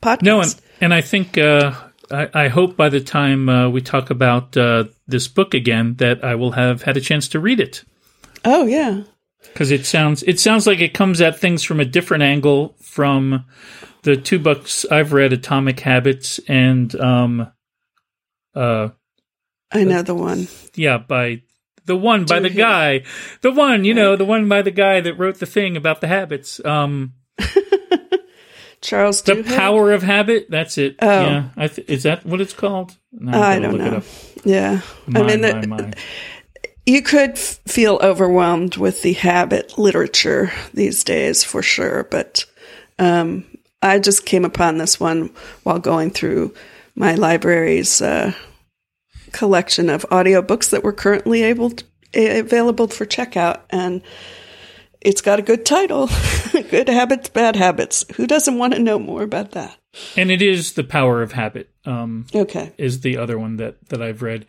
podcast. 0.00 0.22
No, 0.22 0.40
and, 0.40 0.54
and 0.80 0.94
I 0.94 1.00
think 1.00 1.36
uh, 1.36 1.72
I, 2.14 2.44
I 2.44 2.48
hope 2.48 2.76
by 2.76 2.88
the 2.88 3.00
time 3.00 3.48
uh, 3.48 3.68
we 3.68 3.80
talk 3.80 4.10
about 4.10 4.56
uh, 4.56 4.84
this 5.06 5.28
book 5.28 5.54
again 5.54 5.96
that 5.96 6.24
I 6.24 6.36
will 6.36 6.52
have 6.52 6.82
had 6.82 6.96
a 6.96 7.00
chance 7.00 7.28
to 7.28 7.40
read 7.40 7.60
it 7.60 7.84
oh, 8.44 8.66
yeah. 8.66 9.02
because 9.42 9.70
it 9.70 9.84
sounds 9.84 10.22
it 10.22 10.38
sounds 10.38 10.66
like 10.66 10.80
it 10.80 10.94
comes 10.94 11.20
at 11.20 11.38
things 11.38 11.62
from 11.62 11.80
a 11.80 11.84
different 11.84 12.22
angle 12.22 12.76
from 12.80 13.44
the 14.02 14.16
two 14.16 14.38
books 14.38 14.84
I've 14.90 15.12
read, 15.12 15.32
Atomic 15.32 15.80
Habits 15.80 16.38
and 16.46 16.94
um, 17.00 17.52
uh, 18.54 18.88
I 19.72 19.84
know 19.84 20.02
the 20.02 20.14
one. 20.14 20.46
yeah, 20.74 20.98
by 20.98 21.42
the 21.86 21.96
one 21.96 22.24
by 22.24 22.38
Do 22.38 22.48
the 22.48 22.54
guy, 22.54 23.02
the 23.40 23.50
one 23.50 23.84
you 23.84 23.94
know, 23.94 24.16
the 24.16 24.24
one 24.24 24.48
by 24.48 24.62
the 24.62 24.70
guy 24.70 25.00
that 25.00 25.18
wrote 25.18 25.40
the 25.40 25.46
thing 25.46 25.76
about 25.76 26.00
the 26.00 26.06
habits. 26.06 26.64
Um, 26.64 27.14
Charles 28.84 29.22
the 29.22 29.36
Duhigg? 29.36 29.56
power 29.56 29.92
of 29.92 30.02
habit. 30.02 30.46
That's 30.50 30.76
it. 30.78 30.96
Oh. 31.00 31.08
Yeah, 31.08 31.48
I 31.56 31.68
th- 31.68 31.88
is 31.88 32.02
that 32.02 32.24
what 32.26 32.40
it's 32.40 32.52
called? 32.52 32.96
No, 33.12 33.40
I 33.40 33.58
don't 33.58 33.78
know. 33.78 34.02
Yeah. 34.44 34.82
My, 35.06 35.20
I 35.20 35.26
mean, 35.26 35.40
my, 35.40 35.60
the, 35.60 35.66
my. 35.66 35.92
you 36.84 37.00
could 37.00 37.30
f- 37.30 37.60
feel 37.66 37.98
overwhelmed 38.02 38.76
with 38.76 39.00
the 39.02 39.14
habit 39.14 39.78
literature 39.78 40.52
these 40.74 41.02
days 41.02 41.42
for 41.42 41.62
sure 41.62 42.04
but 42.10 42.44
um, 42.98 43.44
i 43.80 43.98
just 43.98 44.26
came 44.26 44.44
upon 44.44 44.76
this 44.76 45.00
one 45.00 45.30
while 45.62 45.78
going 45.78 46.10
through 46.10 46.52
my 46.94 47.14
library's 47.14 48.02
uh, 48.02 48.32
collection 49.32 49.88
of 49.88 50.04
audiobooks 50.10 50.70
that 50.70 50.84
were 50.84 50.92
currently 50.92 51.42
able 51.42 51.70
to, 51.70 51.84
available 52.14 52.86
for 52.88 53.06
checkout 53.06 53.60
and 53.70 54.02
it's 55.00 55.22
got 55.22 55.38
a 55.38 55.42
good 55.42 55.64
title 55.64 56.08
good 56.70 56.88
habits 56.88 57.28
bad 57.28 57.56
habits 57.56 58.04
who 58.16 58.26
doesn't 58.26 58.58
want 58.58 58.72
to 58.72 58.78
know 58.78 58.98
more 58.98 59.22
about 59.22 59.52
that 59.52 59.76
And 60.16 60.30
it 60.30 60.42
is 60.42 60.72
the 60.72 60.84
power 60.84 61.22
of 61.22 61.32
habit. 61.32 61.70
Um, 61.84 62.26
okay 62.34 62.72
is 62.78 63.00
the 63.00 63.16
other 63.18 63.38
one 63.38 63.56
that 63.56 63.88
that 63.88 64.00
I've 64.02 64.22
read. 64.22 64.46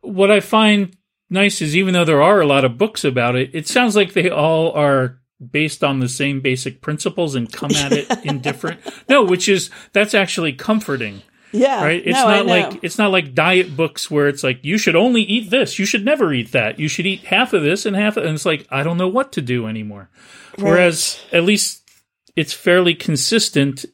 What 0.00 0.30
I 0.30 0.40
find 0.40 0.96
nice 1.30 1.60
is 1.60 1.76
even 1.76 1.94
though 1.94 2.04
there 2.04 2.22
are 2.22 2.40
a 2.40 2.46
lot 2.46 2.64
of 2.64 2.78
books 2.78 3.04
about 3.04 3.36
it, 3.36 3.50
it 3.52 3.68
sounds 3.68 3.94
like 3.94 4.12
they 4.12 4.30
all 4.30 4.72
are 4.72 5.20
based 5.52 5.84
on 5.84 6.00
the 6.00 6.08
same 6.08 6.40
basic 6.40 6.80
principles 6.80 7.34
and 7.34 7.52
come 7.52 7.70
at 7.72 7.92
it 7.92 8.10
in 8.24 8.40
different. 8.48 8.80
No, 9.08 9.22
which 9.22 9.48
is 9.48 9.70
that's 9.92 10.14
actually 10.14 10.52
comforting, 10.52 11.22
yeah 11.52 11.84
right? 11.84 12.02
It's 12.04 12.18
no, 12.18 12.28
not 12.28 12.46
like 12.46 12.80
it's 12.82 12.98
not 12.98 13.10
like 13.10 13.34
diet 13.34 13.76
books 13.76 14.10
where 14.10 14.28
it's 14.28 14.44
like 14.44 14.64
you 14.64 14.78
should 14.78 14.96
only 14.96 15.22
eat 15.22 15.50
this, 15.50 15.78
you 15.78 15.86
should 15.86 16.04
never 16.04 16.32
eat 16.32 16.52
that, 16.52 16.78
you 16.78 16.88
should 16.88 17.06
eat 17.06 17.24
half 17.24 17.52
of 17.52 17.62
this 17.62 17.86
and 17.86 17.96
half 17.96 18.16
of, 18.16 18.24
and 18.24 18.34
it's 18.34 18.46
like 18.46 18.66
I 18.70 18.82
don't 18.82 18.98
know 18.98 19.08
what 19.08 19.32
to 19.32 19.42
do 19.42 19.66
anymore. 19.66 20.10
Whereas 20.56 21.20
at 21.32 21.44
least 21.44 21.88
it's 22.34 22.52
fairly 22.52 22.94
consistent 22.94 23.84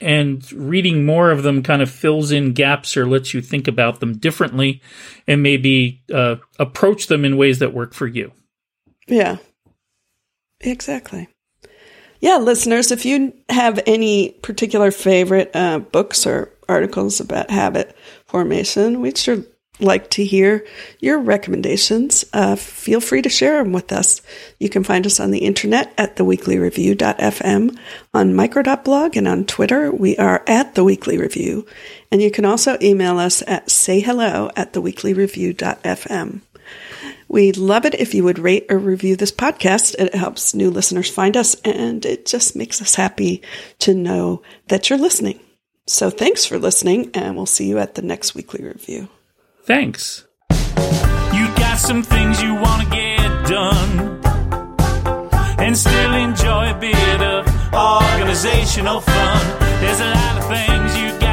and 0.00 0.50
reading 0.52 1.04
more 1.04 1.30
of 1.30 1.42
them 1.42 1.62
kind 1.62 1.82
of 1.82 1.90
fills 1.90 2.30
in 2.30 2.52
gaps 2.52 2.96
or 2.96 3.06
lets 3.06 3.34
you 3.34 3.40
think 3.40 3.66
about 3.66 4.00
them 4.00 4.16
differently 4.16 4.80
and 5.26 5.42
maybe 5.42 6.02
uh, 6.12 6.36
approach 6.58 7.08
them 7.08 7.24
in 7.24 7.36
ways 7.36 7.58
that 7.58 7.74
work 7.74 7.94
for 7.94 8.06
you. 8.06 8.32
Yeah. 9.06 9.38
Exactly. 10.60 11.28
Yeah, 12.20 12.36
listeners, 12.36 12.90
if 12.90 13.04
you 13.04 13.32
have 13.48 13.80
any 13.86 14.30
particular 14.42 14.90
favorite 14.90 15.50
uh, 15.54 15.78
books 15.78 16.26
or 16.26 16.52
articles 16.68 17.20
about 17.20 17.50
habit 17.50 17.96
formation, 18.26 19.00
we'd 19.00 19.18
sure 19.18 19.44
like 19.80 20.10
to 20.10 20.24
hear 20.24 20.66
your 20.98 21.18
recommendations. 21.18 22.24
Uh, 22.32 22.56
feel 22.56 23.00
free 23.00 23.22
to 23.22 23.28
share 23.28 23.62
them 23.62 23.72
with 23.72 23.92
us. 23.92 24.20
You 24.58 24.68
can 24.68 24.84
find 24.84 25.06
us 25.06 25.20
on 25.20 25.30
the 25.30 25.38
internet 25.38 25.92
at 25.96 26.16
theweeklyreview.fm, 26.16 27.78
on 28.14 28.34
micro.blog, 28.34 29.16
and 29.16 29.28
on 29.28 29.44
Twitter. 29.44 29.92
We 29.92 30.16
are 30.16 30.42
at 30.46 30.74
The 30.74 30.84
Weekly 30.84 31.18
Review. 31.18 31.66
And 32.10 32.22
you 32.22 32.30
can 32.30 32.44
also 32.44 32.76
email 32.82 33.18
us 33.18 33.42
at 33.46 33.66
sayhello 33.68 34.50
at 34.56 34.72
theweeklyreview.fm. 34.72 36.40
We'd 37.28 37.58
love 37.58 37.84
it 37.84 37.94
if 37.94 38.14
you 38.14 38.24
would 38.24 38.38
rate 38.38 38.66
or 38.70 38.78
review 38.78 39.14
this 39.14 39.32
podcast. 39.32 39.94
It 39.98 40.14
helps 40.14 40.54
new 40.54 40.70
listeners 40.70 41.10
find 41.10 41.36
us, 41.36 41.54
and 41.56 42.04
it 42.06 42.24
just 42.24 42.56
makes 42.56 42.80
us 42.80 42.94
happy 42.94 43.42
to 43.80 43.92
know 43.92 44.42
that 44.68 44.88
you're 44.88 44.98
listening. 44.98 45.38
So 45.88 46.10
thanks 46.10 46.44
for 46.44 46.58
listening, 46.58 47.10
and 47.14 47.34
we'll 47.34 47.46
see 47.46 47.66
you 47.66 47.78
at 47.78 47.94
the 47.94 48.02
next 48.02 48.34
weekly 48.34 48.62
review. 48.62 49.08
Thanks. 49.62 50.26
You 50.50 51.46
got 51.56 51.78
some 51.78 52.02
things 52.02 52.42
you 52.42 52.54
want 52.54 52.82
to 52.82 52.90
get 52.90 53.48
done 53.48 54.20
and 55.58 55.76
still 55.76 56.12
enjoy 56.12 56.72
a 56.72 56.78
bit 56.78 57.22
of 57.22 57.46
organizational 57.72 59.00
fun. 59.00 59.60
There's 59.80 60.00
a 60.00 60.10
lot 60.10 60.38
of 60.38 60.46
things 60.48 60.94
you 60.98 61.08
got 61.20 61.27